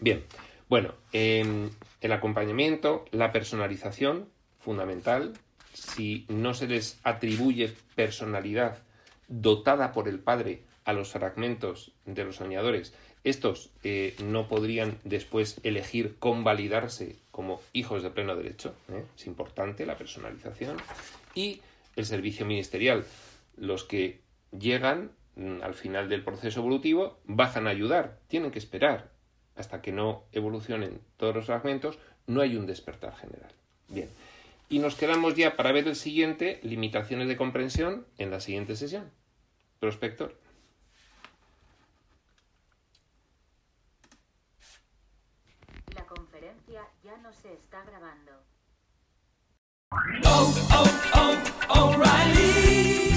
[0.00, 0.24] Bien,
[0.72, 5.34] bueno, el acompañamiento, la personalización, fundamental.
[5.74, 8.78] Si no se les atribuye personalidad
[9.28, 12.94] dotada por el padre a los fragmentos de los soñadores
[13.24, 18.74] estos eh, no podrían después elegir convalidarse como hijos de pleno derecho.
[18.88, 19.04] ¿eh?
[19.16, 20.76] Es importante la personalización.
[21.34, 21.60] Y
[21.94, 23.04] el servicio ministerial.
[23.56, 24.20] Los que
[24.58, 28.18] llegan mm, al final del proceso evolutivo bajan a ayudar.
[28.26, 29.11] Tienen que esperar
[29.56, 31.98] hasta que no evolucionen todos los fragmentos.
[32.26, 33.52] No hay un despertar general.
[33.88, 34.08] Bien.
[34.68, 39.10] Y nos quedamos ya para ver el siguiente, limitaciones de comprensión, en la siguiente sesión.
[39.80, 40.34] Prospector.
[47.32, 48.32] se está grabando.